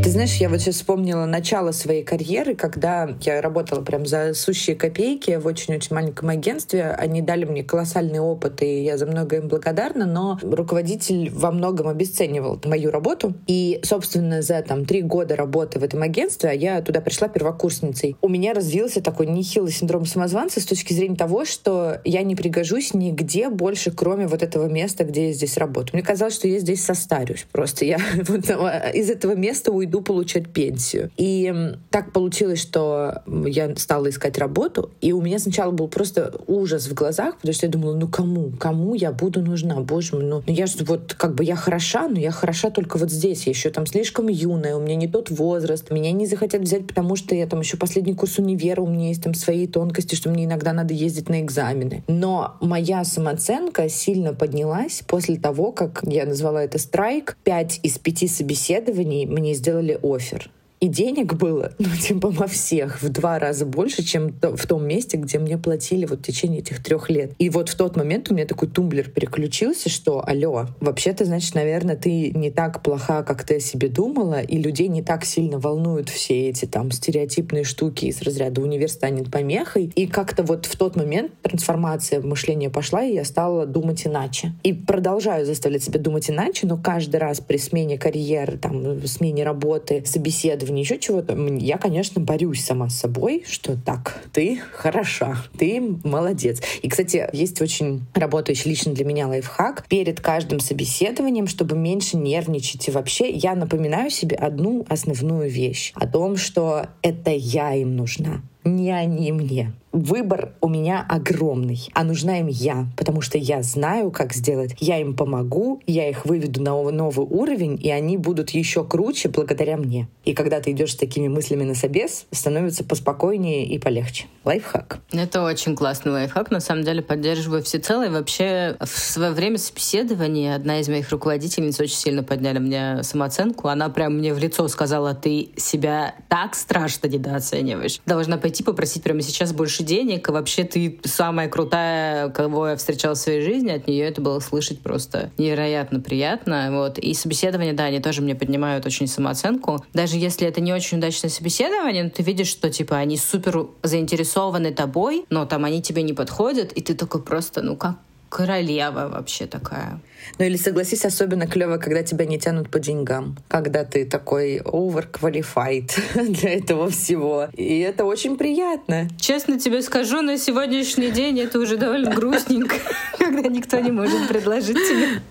знаешь, 0.09 0.35
я 0.35 0.47
вот 0.49 0.61
сейчас 0.61 0.75
вспомнила 0.75 1.25
начало 1.25 1.71
своей 1.71 2.03
карьеры, 2.03 2.55
когда 2.55 3.09
я 3.21 3.41
работала 3.41 3.81
прям 3.81 4.05
за 4.05 4.33
сущие 4.33 4.75
копейки 4.75 5.35
в 5.37 5.45
очень-очень 5.45 5.95
маленьком 5.95 6.29
агентстве. 6.29 6.91
Они 6.91 7.21
дали 7.21 7.45
мне 7.45 7.63
колоссальный 7.63 8.19
опыт, 8.19 8.61
и 8.61 8.83
я 8.83 8.97
за 8.97 9.05
многое 9.05 9.41
им 9.41 9.47
благодарна, 9.47 10.05
но 10.05 10.39
руководитель 10.41 11.29
во 11.31 11.51
многом 11.51 11.87
обесценивал 11.87 12.61
мою 12.65 12.91
работу. 12.91 13.33
И, 13.47 13.79
собственно, 13.83 14.41
за 14.41 14.61
там 14.61 14.85
три 14.85 15.01
года 15.01 15.35
работы 15.35 15.79
в 15.79 15.83
этом 15.83 16.01
агентстве, 16.01 16.51
а 16.51 16.53
я 16.53 16.81
туда 16.81 17.01
пришла 17.01 17.27
первокурсницей, 17.27 18.15
у 18.21 18.29
меня 18.29 18.53
развился 18.53 19.01
такой 19.01 19.27
нехилый 19.27 19.71
синдром 19.71 20.05
самозванца 20.05 20.59
с 20.61 20.65
точки 20.65 20.93
зрения 20.93 21.15
того, 21.15 21.45
что 21.45 22.01
я 22.05 22.23
не 22.23 22.35
пригожусь 22.35 22.93
нигде 22.93 23.49
больше, 23.49 23.91
кроме 23.91 24.27
вот 24.27 24.43
этого 24.43 24.67
места, 24.67 25.03
где 25.03 25.27
я 25.27 25.33
здесь 25.33 25.57
работаю. 25.57 25.91
Мне 25.93 26.03
казалось, 26.03 26.35
что 26.35 26.47
я 26.47 26.59
здесь 26.59 26.83
состарюсь. 26.83 27.45
Просто 27.51 27.85
я 27.85 27.99
вот, 28.27 28.49
из 28.93 29.09
этого 29.09 29.35
места 29.35 29.71
уйду 29.71 30.01
получать 30.07 30.47
пенсию. 30.47 31.11
И 31.17 31.53
так 31.89 32.13
получилось, 32.13 32.61
что 32.61 33.23
я 33.45 33.75
стала 33.75 34.09
искать 34.09 34.37
работу, 34.37 34.91
и 35.01 35.11
у 35.11 35.21
меня 35.21 35.37
сначала 35.37 35.71
был 35.71 35.89
просто 35.89 36.33
ужас 36.47 36.87
в 36.87 36.93
глазах, 36.93 37.35
потому 37.35 37.53
что 37.53 37.65
я 37.65 37.71
думала, 37.71 37.93
ну 37.93 38.07
кому? 38.07 38.51
Кому 38.57 38.93
я 38.95 39.11
буду 39.11 39.41
нужна? 39.41 39.81
Боже 39.81 40.15
мой, 40.15 40.23
ну, 40.23 40.41
ну 40.47 40.53
я 40.53 40.65
же 40.65 40.85
вот 40.85 41.13
как 41.13 41.35
бы 41.35 41.43
я 41.43 41.57
хороша, 41.57 42.07
но 42.07 42.17
я 42.19 42.31
хороша 42.31 42.69
только 42.69 42.97
вот 42.97 43.11
здесь. 43.11 43.47
Я 43.47 43.51
еще 43.51 43.69
там 43.69 43.85
слишком 43.85 44.29
юная, 44.29 44.77
у 44.77 44.79
меня 44.79 44.95
не 44.95 45.09
тот 45.09 45.29
возраст, 45.29 45.91
меня 45.91 46.13
не 46.13 46.25
захотят 46.25 46.61
взять, 46.61 46.87
потому 46.87 47.17
что 47.17 47.35
я 47.35 47.45
там 47.45 47.59
еще 47.59 47.75
последний 47.75 48.15
курс 48.15 48.39
универа, 48.39 48.81
у 48.81 48.87
меня 48.87 49.09
есть 49.09 49.23
там 49.23 49.33
свои 49.33 49.67
тонкости, 49.67 50.15
что 50.15 50.29
мне 50.29 50.45
иногда 50.45 50.71
надо 50.71 50.93
ездить 50.93 51.27
на 51.27 51.41
экзамены. 51.41 52.05
Но 52.07 52.55
моя 52.61 53.03
самооценка 53.03 53.89
сильно 53.89 54.33
поднялась 54.33 55.03
после 55.05 55.35
того, 55.35 55.73
как 55.73 55.99
я 56.03 56.25
назвала 56.25 56.63
это 56.63 56.79
страйк. 56.79 57.37
Пять 57.43 57.81
из 57.83 57.97
пяти 57.97 58.29
собеседований 58.29 59.25
мне 59.25 59.53
сделали 59.53 59.86
офер. 59.95 60.49
И 60.79 60.87
денег 60.87 61.33
было, 61.33 61.71
ну, 61.79 61.89
типа, 61.99 62.29
во 62.29 62.47
всех 62.47 63.01
в 63.01 63.09
два 63.09 63.39
раза 63.39 63.65
больше, 63.65 64.03
чем 64.03 64.33
в 64.41 64.67
том 64.67 64.85
месте, 64.85 65.17
где 65.17 65.39
мне 65.39 65.57
платили 65.57 66.05
вот 66.05 66.19
в 66.19 66.23
течение 66.23 66.59
этих 66.59 66.83
трех 66.83 67.09
лет. 67.09 67.31
И 67.39 67.49
вот 67.49 67.69
в 67.69 67.75
тот 67.75 67.95
момент 67.95 68.29
у 68.29 68.35
меня 68.35 68.45
такой 68.45 68.67
тумблер 68.67 69.09
переключился, 69.09 69.89
что, 69.89 70.23
алло, 70.27 70.67
вообще-то, 70.79 71.25
значит, 71.25 71.55
наверное, 71.55 71.95
ты 71.95 72.31
не 72.31 72.51
так 72.51 72.83
плоха, 72.83 73.23
как 73.23 73.43
ты 73.43 73.55
о 73.55 73.59
себе 73.59 73.89
думала, 73.89 74.41
и 74.41 74.57
людей 74.57 74.87
не 74.87 75.01
так 75.01 75.25
сильно 75.25 75.59
волнуют 75.59 76.09
все 76.09 76.49
эти 76.49 76.65
там 76.65 76.91
стереотипные 76.91 77.63
штуки 77.63 78.05
из 78.05 78.21
разряда 78.21 78.61
универ 78.61 78.89
станет 78.89 79.31
помехой. 79.31 79.91
И 79.95 80.07
как-то 80.07 80.43
вот 80.43 80.65
в 80.65 80.75
тот 80.77 80.95
момент 80.95 81.31
трансформация 81.41 82.21
мышления 82.21 82.69
пошла, 82.69 83.03
и 83.03 83.13
я 83.13 83.25
стала 83.25 83.65
думать 83.65 84.05
иначе. 84.05 84.53
И 84.63 84.73
продолжаю 84.73 85.45
заставлять 85.45 85.83
себя 85.83 85.99
думать 85.99 86.29
иначе, 86.29 86.67
но 86.67 86.77
каждый 86.77 87.17
раз 87.17 87.39
при 87.39 87.57
смене 87.57 87.97
карьеры, 87.97 88.57
там, 88.57 89.05
смене 89.07 89.43
работы, 89.43 90.03
собеседований, 90.05 90.66
исследований, 90.67 90.81
еще 90.81 90.99
чего-то, 90.99 91.35
я, 91.59 91.77
конечно, 91.77 92.21
борюсь 92.21 92.63
сама 92.63 92.89
с 92.89 92.99
собой, 92.99 93.43
что 93.47 93.77
так, 93.77 94.21
ты 94.33 94.59
хороша, 94.73 95.37
ты 95.57 95.81
молодец. 96.03 96.61
И, 96.81 96.89
кстати, 96.89 97.27
есть 97.33 97.61
очень 97.61 98.05
работающий 98.13 98.69
лично 98.69 98.93
для 98.93 99.05
меня 99.05 99.27
лайфхак. 99.27 99.85
Перед 99.87 100.19
каждым 100.19 100.59
собеседованием, 100.59 101.47
чтобы 101.47 101.75
меньше 101.75 102.17
нервничать 102.17 102.87
и 102.87 102.91
вообще, 102.91 103.29
я 103.29 103.55
напоминаю 103.55 104.09
себе 104.09 104.35
одну 104.35 104.85
основную 104.89 105.49
вещь 105.49 105.91
о 105.95 106.07
том, 106.07 106.37
что 106.37 106.87
это 107.01 107.31
я 107.31 107.73
им 107.73 107.95
нужна 107.95 108.41
не 108.67 108.91
они 108.91 109.31
мне. 109.31 109.73
Выбор 109.93 110.51
у 110.61 110.69
меня 110.69 111.03
огромный, 111.09 111.89
а 111.93 112.03
нужна 112.03 112.39
им 112.39 112.47
я, 112.47 112.85
потому 112.95 113.21
что 113.21 113.37
я 113.37 113.63
знаю, 113.63 114.11
как 114.11 114.33
сделать. 114.33 114.75
Я 114.79 114.99
им 114.99 115.15
помогу, 115.15 115.81
я 115.87 116.07
их 116.09 116.25
выведу 116.25 116.61
на 116.61 116.91
новый 116.91 117.25
уровень, 117.25 117.79
и 117.81 117.89
они 117.89 118.17
будут 118.17 118.51
еще 118.51 118.83
круче 118.83 119.29
благодаря 119.29 119.75
мне. 119.75 120.07
И 120.23 120.33
когда 120.33 120.59
ты 120.59 120.71
идешь 120.71 120.93
с 120.93 120.97
такими 120.97 121.29
мыслями 121.29 121.63
на 121.63 121.73
собес, 121.73 122.27
становится 122.31 122.83
поспокойнее 122.83 123.65
и 123.65 123.79
полегче. 123.79 124.25
Лайфхак. 124.43 124.99
Это 125.13 125.41
очень 125.41 125.75
классный 125.75 126.11
лайфхак. 126.11 126.51
На 126.51 126.59
самом 126.59 126.83
деле 126.83 127.01
поддерживаю 127.01 127.63
всецело. 127.63 128.05
И 128.05 128.09
вообще 128.09 128.75
в 128.79 128.87
свое 128.87 129.31
время 129.31 129.57
собеседования 129.57 130.55
одна 130.55 130.79
из 130.79 130.89
моих 130.89 131.09
руководительниц 131.09 131.79
очень 131.79 131.95
сильно 131.95 132.23
подняли 132.23 132.59
мне 132.59 133.03
самооценку. 133.03 133.69
Она 133.69 133.89
прям 133.89 134.17
мне 134.17 134.33
в 134.33 134.37
лицо 134.37 134.67
сказала, 134.67 135.15
ты 135.15 135.49
себя 135.55 136.13
так 136.29 136.55
страшно 136.55 137.07
недооцениваешь. 137.07 137.99
Должна 138.05 138.37
пойти 138.37 138.56
попросить 138.63 139.03
прямо 139.03 139.21
сейчас 139.21 139.53
больше 139.53 139.83
денег, 139.83 140.27
и 140.27 140.31
вообще 140.31 140.63
ты 140.63 140.99
самая 141.03 141.49
крутая, 141.49 142.29
кого 142.29 142.69
я 142.69 142.75
встречала 142.75 143.15
в 143.15 143.17
своей 143.17 143.41
жизни, 143.41 143.69
от 143.69 143.87
нее 143.87 144.05
это 144.05 144.21
было 144.21 144.39
слышать 144.39 144.79
просто 144.79 145.31
невероятно 145.37 145.99
приятно. 145.99 146.69
Вот. 146.71 146.97
И 146.97 147.13
собеседование, 147.13 147.73
да, 147.73 147.85
они 147.85 147.99
тоже 147.99 148.21
мне 148.21 148.35
поднимают 148.35 148.85
очень 148.85 149.07
самооценку. 149.07 149.83
Даже 149.93 150.17
если 150.17 150.47
это 150.47 150.61
не 150.61 150.73
очень 150.73 150.97
удачное 150.97 151.29
собеседование, 151.29 152.03
но 152.03 152.09
ты 152.09 152.23
видишь, 152.23 152.47
что 152.47 152.69
типа 152.69 152.97
они 152.97 153.17
супер 153.17 153.67
заинтересованы 153.83 154.73
тобой, 154.73 155.25
но 155.29 155.45
там 155.45 155.65
они 155.65 155.81
тебе 155.81 156.03
не 156.03 156.13
подходят, 156.13 156.71
и 156.73 156.81
ты 156.81 156.93
такой 156.93 157.21
просто, 157.21 157.61
ну 157.61 157.75
как 157.75 157.97
королева 158.37 159.09
вообще 159.11 159.47
такая. 159.47 159.99
Ну 160.37 160.45
или 160.45 160.57
согласись, 160.57 161.05
особенно 161.05 161.47
клево, 161.47 161.77
когда 161.77 162.03
тебя 162.03 162.25
не 162.25 162.37
тянут 162.37 162.69
по 162.69 162.79
деньгам, 162.79 163.35
когда 163.47 163.83
ты 163.83 164.05
такой 164.05 164.59
overqualified 164.59 165.89
для 166.29 166.53
этого 166.53 166.87
всего. 166.91 167.47
И 167.53 167.79
это 167.79 168.05
очень 168.05 168.37
приятно. 168.37 169.07
Честно 169.19 169.59
тебе 169.59 169.81
скажу, 169.81 170.21
на 170.21 170.37
сегодняшний 170.37 171.09
день 171.09 171.39
это 171.39 171.57
уже 171.59 171.77
довольно 171.77 172.13
грустненько, 172.13 172.75
когда 173.17 173.49
никто 173.49 173.79
не 173.79 173.91
может 173.91 174.27
предложить 174.27 174.77
тебе 174.77 175.21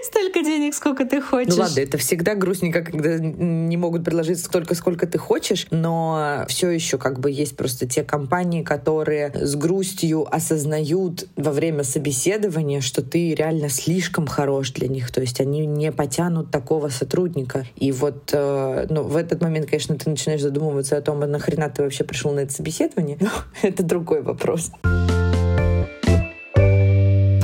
столько 0.04 0.42
денег, 0.42 0.74
сколько 0.74 1.04
ты 1.04 1.20
хочешь. 1.20 1.54
Ну 1.54 1.62
ладно, 1.62 1.80
это 1.80 1.98
всегда 1.98 2.34
грустненько, 2.34 2.82
когда 2.82 3.18
не 3.18 3.76
могут 3.76 4.04
предложить 4.04 4.40
столько, 4.40 4.74
сколько 4.74 5.06
ты 5.06 5.18
хочешь, 5.18 5.66
но 5.70 6.44
все 6.48 6.70
еще 6.70 6.98
как 6.98 7.20
бы 7.20 7.30
есть 7.30 7.56
просто 7.56 7.86
те 7.86 8.02
компании, 8.02 8.62
которые 8.62 9.32
с 9.34 9.54
грустью 9.54 10.26
осознают 10.34 11.28
во 11.36 11.52
время 11.52 11.84
собеседования, 11.84 12.80
что 12.80 13.02
ты 13.02 13.34
реально 13.34 13.68
слишком 13.68 14.26
хорош 14.26 14.72
для 14.72 14.88
них, 14.88 15.10
то 15.10 15.20
есть 15.20 15.40
они 15.40 15.66
не 15.66 15.92
потянут 15.92 16.50
такого 16.50 16.88
сотрудника. 16.88 17.66
И 17.76 17.92
вот 17.92 18.30
э, 18.32 18.86
ну, 18.88 19.02
в 19.02 19.16
этот 19.16 19.40
момент, 19.40 19.66
конечно, 19.66 19.96
ты 19.96 20.08
начинаешь 20.10 20.42
задумываться 20.42 20.96
о 20.96 21.00
том, 21.00 21.22
а 21.22 21.26
нахрена 21.26 21.68
ты 21.68 21.82
вообще 21.82 22.04
пришел 22.04 22.32
на 22.32 22.40
это 22.40 22.52
собеседование, 22.52 23.18
но 23.20 23.30
это 23.62 23.82
другой 23.82 24.22
вопрос. 24.22 24.70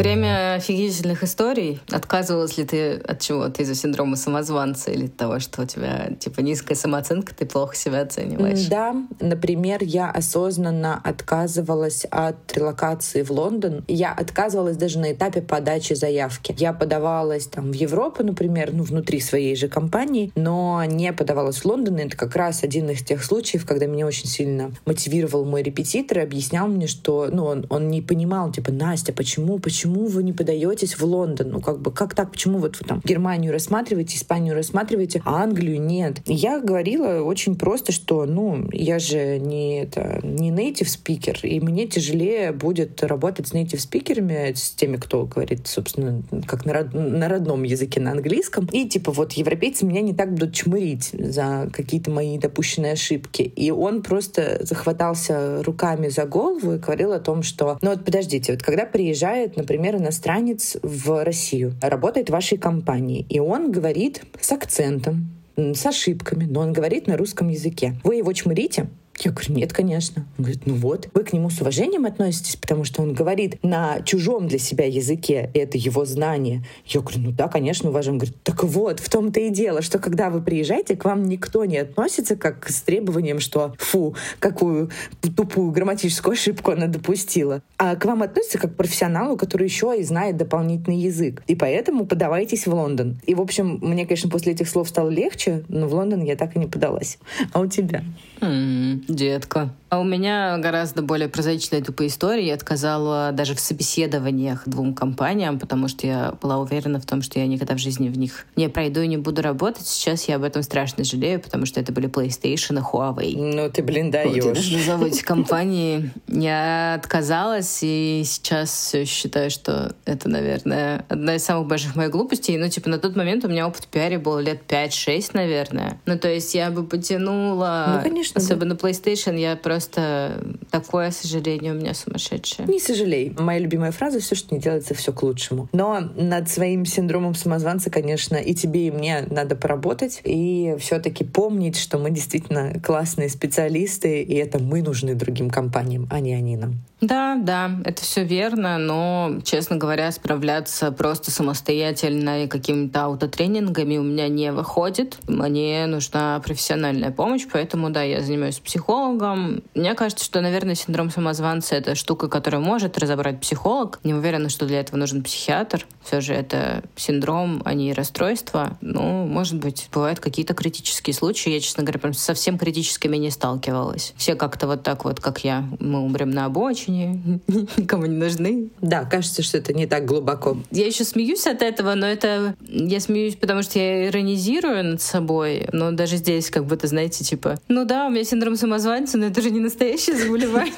Время 0.06 0.54
офигительных 0.54 1.24
историй. 1.24 1.80
Отказывалась 1.90 2.56
ли 2.56 2.64
ты 2.64 2.92
от 2.92 3.20
чего-то 3.20 3.62
из-за 3.62 3.74
синдрома 3.74 4.14
самозванца 4.14 4.92
или 4.92 5.08
того, 5.08 5.40
что 5.40 5.62
у 5.62 5.66
тебя 5.66 6.10
типа 6.20 6.42
низкая 6.42 6.76
самооценка, 6.76 7.34
ты 7.34 7.44
плохо 7.44 7.74
себя 7.74 8.02
оцениваешь? 8.02 8.68
Да, 8.68 8.94
например, 9.18 9.82
я 9.82 10.08
осознанно 10.08 11.00
отказывалась 11.02 12.06
от 12.08 12.36
релокации 12.56 13.22
в 13.22 13.32
Лондон. 13.32 13.84
Я 13.88 14.12
отказывалась 14.12 14.76
даже 14.76 15.00
на 15.00 15.12
этапе 15.12 15.42
подачи 15.42 15.94
заявки. 15.94 16.54
Я 16.56 16.72
подавалась 16.72 17.48
там 17.48 17.72
в 17.72 17.74
Европу, 17.74 18.22
например, 18.22 18.72
ну 18.72 18.84
внутри 18.84 19.18
своей 19.18 19.56
же 19.56 19.66
компании, 19.66 20.30
но 20.36 20.84
не 20.84 21.12
подавалась 21.12 21.56
в 21.56 21.64
Лондон. 21.64 21.98
И 21.98 22.04
это 22.04 22.16
как 22.16 22.36
раз 22.36 22.62
один 22.62 22.88
из 22.90 23.02
тех 23.02 23.24
случаев, 23.24 23.66
когда 23.66 23.86
меня 23.86 24.06
очень 24.06 24.28
сильно 24.28 24.70
мотивировал 24.84 25.44
мой 25.44 25.64
репетитор 25.64 26.18
и 26.18 26.22
объяснял 26.22 26.68
мне, 26.68 26.86
что 26.86 27.26
ну 27.28 27.44
он, 27.46 27.66
он 27.70 27.88
не 27.88 28.02
понимал, 28.02 28.52
типа 28.52 28.70
Настя, 28.70 29.12
почему, 29.12 29.58
почему 29.58 29.95
почему 29.96 30.08
вы 30.08 30.22
не 30.22 30.32
подаетесь 30.32 30.98
в 30.98 31.04
Лондон? 31.04 31.50
Ну, 31.50 31.60
как 31.60 31.80
бы, 31.80 31.90
как 31.90 32.14
так? 32.14 32.30
Почему 32.30 32.58
вот 32.58 32.76
вы 32.78 32.86
там 32.86 33.00
Германию 33.04 33.52
рассматриваете, 33.52 34.16
Испанию 34.16 34.54
рассматриваете, 34.54 35.22
а 35.24 35.42
Англию 35.42 35.80
нет? 35.80 36.20
я 36.26 36.60
говорила 36.60 37.22
очень 37.22 37.56
просто, 37.56 37.92
что, 37.92 38.26
ну, 38.26 38.68
я 38.72 38.98
же 38.98 39.38
не, 39.38 39.82
это, 39.82 40.20
не 40.22 40.50
native 40.50 40.86
speaker, 40.86 41.38
и 41.42 41.60
мне 41.60 41.86
тяжелее 41.86 42.52
будет 42.52 43.02
работать 43.02 43.48
с 43.48 43.52
native 43.52 43.78
спикерами, 43.78 44.52
с 44.54 44.70
теми, 44.72 44.96
кто 44.96 45.24
говорит, 45.24 45.66
собственно, 45.66 46.22
как 46.46 46.66
на, 46.66 46.74
род, 46.74 46.92
на 46.92 47.28
родном 47.28 47.62
языке, 47.62 48.00
на 48.00 48.12
английском. 48.12 48.68
И, 48.72 48.86
типа, 48.86 49.12
вот 49.12 49.32
европейцы 49.32 49.86
меня 49.86 50.02
не 50.02 50.12
так 50.12 50.32
будут 50.32 50.54
чмырить 50.54 51.10
за 51.12 51.70
какие-то 51.72 52.10
мои 52.10 52.38
допущенные 52.38 52.92
ошибки. 52.92 53.42
И 53.42 53.70
он 53.70 54.02
просто 54.02 54.58
захватался 54.60 55.62
руками 55.62 56.08
за 56.08 56.24
голову 56.26 56.74
и 56.74 56.78
говорил 56.78 57.12
о 57.12 57.20
том, 57.20 57.42
что, 57.42 57.78
ну 57.80 57.90
вот 57.90 58.04
подождите, 58.04 58.52
вот 58.52 58.62
когда 58.62 58.84
приезжает, 58.84 59.56
например, 59.56 59.75
например, 59.76 60.00
иностранец 60.00 60.78
в 60.82 61.22
Россию, 61.22 61.74
работает 61.82 62.28
в 62.28 62.32
вашей 62.32 62.56
компании, 62.56 63.26
и 63.28 63.38
он 63.40 63.70
говорит 63.70 64.22
с 64.40 64.50
акцентом, 64.50 65.28
с 65.56 65.84
ошибками, 65.84 66.44
но 66.44 66.60
он 66.60 66.72
говорит 66.72 67.06
на 67.06 67.16
русском 67.18 67.48
языке. 67.48 67.94
Вы 68.02 68.16
его 68.16 68.32
чмырите, 68.32 68.86
я 69.24 69.30
говорю, 69.30 69.54
нет, 69.54 69.72
конечно. 69.72 70.26
Он 70.38 70.44
говорит, 70.44 70.66
ну 70.66 70.74
вот, 70.74 71.08
вы 71.14 71.24
к 71.24 71.32
нему 71.32 71.50
с 71.50 71.60
уважением 71.60 72.04
относитесь, 72.06 72.56
потому 72.56 72.84
что 72.84 73.02
он 73.02 73.14
говорит 73.14 73.62
на 73.62 74.00
чужом 74.02 74.48
для 74.48 74.58
себя 74.58 74.86
языке, 74.86 75.50
и 75.54 75.58
это 75.58 75.78
его 75.78 76.04
знание. 76.04 76.64
Я 76.84 77.00
говорю, 77.00 77.20
ну 77.20 77.32
да, 77.32 77.48
конечно, 77.48 77.88
уважаем. 77.88 78.14
Он 78.14 78.18
говорит, 78.18 78.42
так 78.42 78.62
вот, 78.64 79.00
в 79.00 79.08
том-то 79.08 79.40
и 79.40 79.50
дело, 79.50 79.82
что 79.82 79.98
когда 79.98 80.30
вы 80.30 80.42
приезжаете, 80.42 80.96
к 80.96 81.04
вам 81.04 81.24
никто 81.24 81.64
не 81.64 81.78
относится 81.78 82.36
как 82.36 82.68
с 82.68 82.82
требованием, 82.82 83.40
что 83.40 83.74
фу, 83.78 84.14
какую 84.38 84.90
тупую 85.36 85.70
грамматическую 85.70 86.32
ошибку 86.32 86.70
она 86.70 86.86
допустила, 86.86 87.62
а 87.78 87.96
к 87.96 88.04
вам 88.04 88.22
относятся 88.22 88.58
как 88.58 88.74
к 88.74 88.76
профессионалу, 88.76 89.36
который 89.36 89.64
еще 89.64 89.94
и 89.98 90.02
знает 90.02 90.36
дополнительный 90.36 90.98
язык. 90.98 91.42
И 91.46 91.54
поэтому 91.54 92.06
подавайтесь 92.06 92.66
в 92.66 92.74
Лондон. 92.74 93.18
И, 93.26 93.34
в 93.34 93.40
общем, 93.40 93.78
мне, 93.82 94.06
конечно, 94.06 94.30
после 94.30 94.52
этих 94.52 94.68
слов 94.68 94.88
стало 94.88 95.08
легче, 95.08 95.64
но 95.68 95.88
в 95.88 95.94
Лондон 95.94 96.22
я 96.22 96.36
так 96.36 96.56
и 96.56 96.58
не 96.58 96.66
подалась. 96.66 97.18
А 97.52 97.60
у 97.60 97.66
тебя? 97.66 98.02
Mm, 98.40 99.05
детка. 99.08 99.70
А 99.96 99.98
у 99.98 100.04
меня 100.04 100.58
гораздо 100.58 101.00
более 101.00 101.26
прозаичная 101.26 101.80
тупая 101.80 102.08
история. 102.08 102.48
Я 102.48 102.54
отказала 102.54 103.32
даже 103.32 103.54
в 103.54 103.60
собеседованиях 103.60 104.64
двум 104.66 104.92
компаниям, 104.92 105.58
потому 105.58 105.88
что 105.88 106.06
я 106.06 106.34
была 106.42 106.58
уверена 106.58 107.00
в 107.00 107.06
том, 107.06 107.22
что 107.22 107.38
я 107.38 107.46
никогда 107.46 107.74
в 107.74 107.78
жизни 107.78 108.10
в 108.10 108.18
них 108.18 108.44
не 108.56 108.68
пройду 108.68 109.00
и 109.00 109.06
не 109.06 109.16
буду 109.16 109.40
работать. 109.40 109.86
Сейчас 109.86 110.28
я 110.28 110.36
об 110.36 110.42
этом 110.42 110.62
страшно 110.62 111.02
жалею, 111.02 111.40
потому 111.40 111.64
что 111.64 111.80
это 111.80 111.92
были 111.92 112.10
PlayStation 112.10 112.78
и 112.78 112.82
Huawei. 112.82 113.54
Ну 113.54 113.70
ты, 113.70 113.82
блин, 113.82 114.10
даешь. 114.10 114.44
Вот, 114.44 114.56
назову 114.56 115.06
эти 115.06 115.22
компании. 115.22 116.10
Я 116.28 116.96
отказалась, 116.96 117.78
и 117.80 118.22
сейчас 118.26 118.70
все 118.70 119.06
считаю, 119.06 119.50
что 119.50 119.94
это, 120.04 120.28
наверное, 120.28 121.06
одна 121.08 121.36
из 121.36 121.44
самых 121.44 121.68
больших 121.68 121.96
моих 121.96 122.10
глупостей. 122.10 122.58
Ну, 122.58 122.68
типа, 122.68 122.90
на 122.90 122.98
тот 122.98 123.16
момент 123.16 123.46
у 123.46 123.48
меня 123.48 123.66
опыт 123.66 123.84
в 123.84 123.86
пиаре 123.86 124.18
был 124.18 124.38
лет 124.40 124.60
5-6, 124.68 125.30
наверное. 125.32 125.98
Ну, 126.04 126.18
то 126.18 126.28
есть 126.28 126.54
я 126.54 126.70
бы 126.70 126.84
потянула... 126.84 127.94
Ну, 127.96 128.02
конечно. 128.02 128.38
Особенно 128.38 128.74
да. 128.74 128.86
PlayStation, 128.86 129.40
я 129.40 129.56
просто... 129.56 129.85
Такое 129.90 131.10
сожаление 131.10 131.72
у 131.72 131.76
меня 131.76 131.94
сумасшедшее. 131.94 132.66
Не 132.68 132.80
сожалей. 132.80 133.34
Моя 133.38 133.60
любимая 133.60 133.92
фраза 133.92 134.20
«все, 134.20 134.34
что 134.34 134.54
не 134.54 134.60
делается, 134.60 134.94
все 134.94 135.12
к 135.12 135.22
лучшему». 135.22 135.68
Но 135.72 136.00
над 136.16 136.48
своим 136.48 136.84
синдромом 136.84 137.34
самозванца, 137.34 137.90
конечно, 137.90 138.36
и 138.36 138.54
тебе, 138.54 138.88
и 138.88 138.90
мне 138.90 139.26
надо 139.30 139.56
поработать, 139.56 140.20
и 140.24 140.76
все-таки 140.78 141.24
помнить, 141.24 141.78
что 141.78 141.98
мы 141.98 142.10
действительно 142.10 142.80
классные 142.80 143.28
специалисты, 143.28 144.22
и 144.22 144.34
это 144.34 144.58
мы 144.58 144.82
нужны 144.82 145.14
другим 145.14 145.50
компаниям, 145.50 146.08
а 146.10 146.20
не 146.20 146.34
они 146.34 146.56
нам. 146.56 146.74
Да, 147.02 147.36
да, 147.36 147.70
это 147.84 148.02
все 148.02 148.24
верно, 148.24 148.78
но, 148.78 149.40
честно 149.44 149.76
говоря, 149.76 150.10
справляться 150.12 150.90
просто 150.90 151.30
самостоятельно 151.30 152.44
и 152.44 152.48
какими-то 152.48 153.04
аутотренингами 153.04 153.98
у 153.98 154.02
меня 154.02 154.28
не 154.28 154.50
выходит. 154.50 155.18
Мне 155.28 155.86
нужна 155.86 156.40
профессиональная 156.40 157.10
помощь, 157.10 157.46
поэтому, 157.52 157.90
да, 157.90 158.02
я 158.02 158.22
занимаюсь 158.22 158.58
психологом. 158.58 159.62
Мне 159.76 159.94
кажется, 159.94 160.24
что, 160.24 160.40
наверное, 160.40 160.74
синдром 160.74 161.10
самозванца— 161.10 161.74
это 161.76 161.94
штука, 161.94 162.28
которую 162.28 162.62
может 162.62 162.96
разобрать 162.96 163.40
психолог. 163.40 164.00
Не 164.04 164.14
уверена, 164.14 164.48
что 164.48 164.64
для 164.64 164.80
этого 164.80 164.96
нужен 164.96 165.22
психиатр. 165.22 165.86
Все 166.02 166.22
же 166.22 166.32
это 166.32 166.82
синдром, 166.96 167.60
а 167.62 167.74
не 167.74 167.92
расстройство. 167.92 168.78
Ну, 168.80 169.26
может 169.26 169.56
быть, 169.56 169.90
бывают 169.92 170.18
какие-то 170.18 170.54
критические 170.54 171.12
случаи. 171.12 171.50
Я, 171.50 171.60
честно 171.60 171.82
говоря, 171.82 171.98
прям 171.98 172.14
совсем 172.14 172.56
критическими 172.56 173.18
не 173.18 173.30
сталкивалась. 173.30 174.14
Все 174.16 174.34
как-то 174.34 174.66
вот 174.66 174.82
так 174.82 175.04
вот, 175.04 175.20
как 175.20 175.44
я, 175.44 175.68
мы 175.78 176.00
умрем 176.00 176.30
на 176.30 176.46
обочине, 176.46 177.40
никому 177.76 178.06
не 178.06 178.16
нужны. 178.16 178.70
Да, 178.80 179.04
кажется, 179.04 179.42
что 179.42 179.58
это 179.58 179.74
не 179.74 179.86
так 179.86 180.06
глубоко. 180.06 180.56
Я 180.70 180.86
еще 180.86 181.04
смеюсь 181.04 181.46
от 181.46 181.60
этого, 181.60 181.94
но 181.94 182.06
это... 182.06 182.56
Я 182.66 183.00
смеюсь, 183.00 183.36
потому 183.36 183.62
что 183.62 183.78
я 183.78 184.08
иронизирую 184.08 184.82
над 184.82 185.02
собой, 185.02 185.68
но 185.72 185.90
даже 185.90 186.16
здесь 186.16 186.48
как 186.48 186.64
будто, 186.64 186.86
знаете, 186.86 187.24
типа, 187.24 187.60
ну 187.68 187.84
да, 187.84 188.06
у 188.06 188.10
меня 188.10 188.24
синдром 188.24 188.56
самозванца, 188.56 189.18
но 189.18 189.26
это 189.26 189.42
же 189.42 189.50
не 189.50 189.65
настоящее 189.66 190.16
заболевание. 190.16 190.72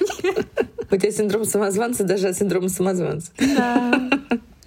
У 0.91 0.97
тебя 0.97 1.13
синдром 1.13 1.45
самозванца 1.45 2.05
даже 2.05 2.29
от 2.29 2.37
синдрома 2.37 2.69
самозванца. 2.69 3.31
Да. 3.39 4.11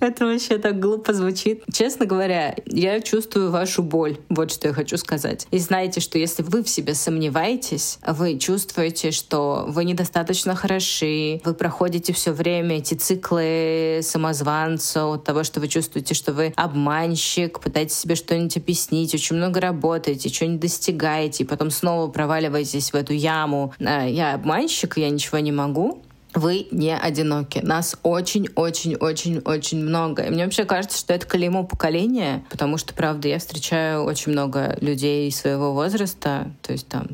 Это 0.12 0.26
вообще 0.26 0.58
так 0.58 0.80
глупо 0.80 1.14
звучит. 1.14 1.64
Честно 1.72 2.08
говоря, 2.08 2.56
я 2.66 3.00
чувствую 3.02 3.52
вашу 3.52 3.84
боль. 3.84 4.18
Вот 4.30 4.52
что 4.52 4.70
я 4.70 4.74
хочу 4.74 4.98
сказать. 4.98 5.48
И 5.52 5.60
знаете, 5.60 6.00
что 6.00 6.18
если 6.18 6.42
вы 6.42 6.64
в 6.64 6.70
себе 6.70 6.96
сомневаетесь, 6.96 8.00
вы 8.06 8.40
чувствуете, 8.40 9.12
что 9.12 9.66
вы 9.68 9.86
недостаточно 9.86 10.56
хороши, 10.56 11.40
вы 11.46 11.54
проходите 11.54 12.14
все 12.14 12.32
время 12.32 12.80
эти 12.80 12.96
циклы 12.96 14.00
самозванца, 14.02 15.06
от 15.06 15.24
того, 15.24 15.44
что 15.44 15.60
вы 15.60 15.68
чувствуете, 15.68 16.16
что 16.16 16.34
вы 16.34 16.52
обманщик, 16.56 17.60
пытаетесь 17.60 18.00
себе 18.00 18.16
что-нибудь 18.16 18.58
объяснить, 18.58 19.14
очень 19.14 19.36
много 19.36 19.60
работаете, 19.60 20.30
что-нибудь 20.30 20.62
достигаете, 20.62 21.44
и 21.44 21.48
потом 21.48 21.70
снова 21.70 22.10
проваливаетесь 22.10 22.92
в 22.92 22.96
эту 22.96 23.14
яму. 23.14 23.74
«А, 23.80 24.08
я 24.08 24.34
обманщик, 24.34 24.98
я 24.98 25.10
ничего 25.12 25.38
не 25.40 25.52
могу 25.52 26.02
вы 26.34 26.67
не 26.72 26.96
одиноки. 26.96 27.60
Нас 27.60 27.98
очень-очень-очень-очень 28.04 29.84
много. 29.84 30.24
И 30.24 30.30
мне 30.30 30.46
вообще 30.46 30.65
кажется, 30.65 30.98
что 30.98 31.13
это 31.13 31.26
клеймо 31.26 31.63
поколения, 31.63 32.44
потому 32.50 32.78
что, 32.78 32.94
правда, 32.94 33.28
я 33.28 33.39
встречаю 33.39 34.04
очень 34.04 34.32
много 34.32 34.78
людей 34.82 35.32
своего 35.32 35.74
возраста, 35.74 36.52
то 36.62 36.72
есть 36.72 36.88
там 36.88 37.08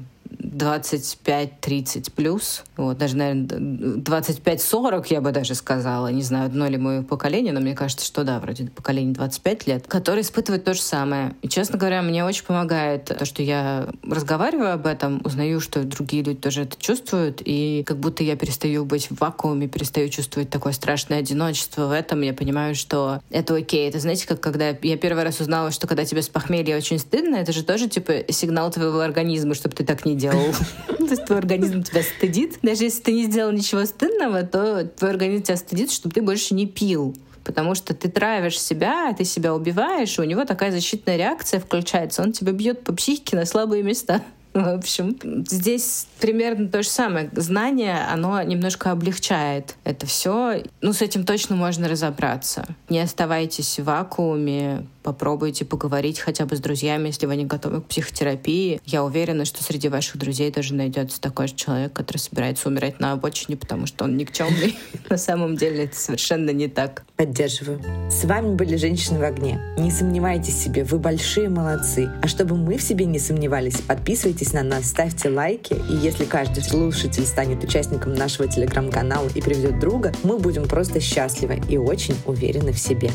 25-30 0.47 2.11
плюс, 2.15 2.63
вот, 2.75 2.97
даже, 2.97 3.17
наверное, 3.17 3.97
25-40, 3.97 5.05
я 5.09 5.21
бы 5.21 5.31
даже 5.31 5.55
сказала, 5.55 6.07
не 6.07 6.21
знаю, 6.21 6.45
одно 6.45 6.67
ли 6.67 6.77
мое 6.77 7.03
поколение, 7.03 7.53
но 7.53 7.59
мне 7.59 7.75
кажется, 7.75 8.05
что 8.05 8.23
да, 8.23 8.39
вроде 8.39 8.65
поколение 8.65 9.13
25 9.13 9.67
лет, 9.67 9.87
которые 9.87 10.21
испытывают 10.23 10.63
то 10.63 10.73
же 10.73 10.81
самое. 10.81 11.35
И, 11.41 11.47
честно 11.47 11.77
говоря, 11.77 12.01
мне 12.01 12.25
очень 12.25 12.45
помогает 12.45 13.05
то, 13.05 13.25
что 13.25 13.43
я 13.43 13.87
разговариваю 14.03 14.73
об 14.73 14.87
этом, 14.87 15.21
узнаю, 15.23 15.59
что 15.59 15.83
другие 15.83 16.23
люди 16.23 16.39
тоже 16.39 16.63
это 16.63 16.77
чувствуют, 16.79 17.41
и 17.43 17.83
как 17.85 17.97
будто 17.97 18.23
я 18.23 18.35
перестаю 18.35 18.85
быть 18.85 19.09
в 19.09 19.19
вакууме, 19.19 19.67
перестаю 19.67 20.09
чувствовать 20.09 20.49
такое 20.49 20.73
страшное 20.73 21.19
одиночество 21.19 21.87
в 21.87 21.91
этом, 21.91 22.21
я 22.21 22.33
понимаю, 22.33 22.75
что 22.75 23.21
это 23.29 23.55
окей. 23.55 23.89
Это, 23.89 23.99
знаете, 23.99 24.27
как 24.27 24.39
когда 24.39 24.69
я 24.69 24.97
первый 24.97 25.23
раз 25.23 25.39
узнала, 25.39 25.71
что 25.71 25.87
когда 25.87 26.05
тебе 26.05 26.21
с 26.21 26.29
похмелья 26.29 26.77
очень 26.77 26.99
стыдно, 26.99 27.35
это 27.35 27.51
же 27.51 27.63
тоже, 27.63 27.89
типа, 27.89 28.25
сигнал 28.29 28.71
твоего 28.71 28.99
организма, 28.99 29.55
чтобы 29.55 29.75
ты 29.75 29.83
так 29.83 30.05
не 30.05 30.15
делал. 30.15 30.36
То 30.97 31.03
есть 31.05 31.25
твой 31.25 31.39
организм 31.39 31.83
тебя 31.83 32.03
стыдит. 32.03 32.59
Даже 32.61 32.83
если 32.83 33.01
ты 33.01 33.13
не 33.13 33.25
сделал 33.25 33.51
ничего 33.51 33.85
стыдного, 33.85 34.43
то 34.43 34.85
твой 34.85 35.11
организм 35.11 35.43
тебя 35.43 35.57
стыдит, 35.57 35.91
чтобы 35.91 36.13
ты 36.13 36.21
больше 36.21 36.53
не 36.53 36.65
пил 36.65 37.15
потому 37.43 37.75
что 37.75 37.93
ты 37.93 38.09
травишь 38.09 38.59
себя, 38.59 39.13
ты 39.17 39.23
себя 39.23 39.55
убиваешь, 39.55 40.17
и 40.17 40.21
у 40.21 40.25
него 40.25 40.43
такая 40.43 40.69
защитная 40.69 41.15
реакция 41.15 41.61
включается, 41.61 42.21
он 42.21 42.33
тебя 42.33 42.51
бьет 42.51 42.83
по 42.83 42.93
психике 42.93 43.37
на 43.37 43.45
слабые 43.45 43.83
места. 43.83 44.21
В 44.53 44.67
общем, 44.67 45.15
здесь 45.47 46.07
примерно 46.19 46.67
то 46.67 46.81
же 46.81 46.89
самое. 46.89 47.29
Знание, 47.33 48.05
оно 48.11 48.41
немножко 48.41 48.91
облегчает 48.91 49.75
это 49.83 50.05
все. 50.05 50.63
Ну, 50.81 50.93
с 50.93 51.01
этим 51.01 51.25
точно 51.25 51.55
можно 51.55 51.87
разобраться. 51.87 52.65
Не 52.89 52.99
оставайтесь 52.99 53.79
в 53.79 53.83
вакууме, 53.83 54.85
попробуйте 55.07 55.63
поговорить 55.63 56.19
хотя 56.19 56.45
бы 56.45 56.57
с 56.57 56.59
друзьями, 56.59 57.07
если 57.07 57.27
вы 57.27 57.37
не 57.37 57.45
готовы 57.45 57.79
к 57.79 57.85
психотерапии. 57.85 58.81
Я 58.83 59.05
уверена, 59.05 59.45
что 59.45 59.63
среди 59.63 59.87
ваших 59.87 60.17
друзей 60.17 60.51
тоже 60.51 60.73
найдется 60.73 61.21
такой 61.21 61.47
же 61.47 61.55
человек, 61.55 61.93
который 61.93 62.17
собирается 62.17 62.67
умирать 62.67 62.99
на 62.99 63.13
обочине, 63.13 63.55
потому 63.55 63.85
что 63.85 64.03
он 64.03 64.17
никчемный. 64.17 64.77
На 65.09 65.17
самом 65.17 65.55
деле 65.55 65.85
это 65.85 65.95
совершенно 65.95 66.49
не 66.49 66.67
так. 66.67 67.05
Поддерживаю. 67.15 67.81
С 68.11 68.25
вами 68.25 68.55
были 68.55 68.75
«Женщины 68.75 69.17
в 69.17 69.23
огне». 69.23 69.61
Не 69.77 69.91
сомневайтесь 69.91 70.55
в 70.55 70.61
себе, 70.61 70.83
вы 70.83 70.99
большие 70.99 71.47
молодцы. 71.47 72.11
А 72.21 72.27
чтобы 72.27 72.57
мы 72.57 72.77
в 72.77 72.83
себе 72.83 73.05
не 73.05 73.17
сомневались, 73.17 73.79
подписывайтесь 73.79 74.51
на 74.51 74.63
нас, 74.63 74.89
ставьте 74.89 75.29
лайки. 75.29 75.73
И 75.89 75.95
если 75.95 76.25
каждый 76.25 76.65
слушатель 76.65 77.25
станет 77.25 77.63
участником 77.63 78.13
нашего 78.13 78.49
телеграм-канала 78.49 79.29
и 79.33 79.41
приведет 79.41 79.79
друга, 79.79 80.11
мы 80.23 80.37
будем 80.37 80.67
просто 80.67 80.99
счастливы 80.99 81.61
и 81.69 81.77
очень 81.77 82.17
уверены 82.25 82.73
в 82.73 82.77
себе. 82.77 83.09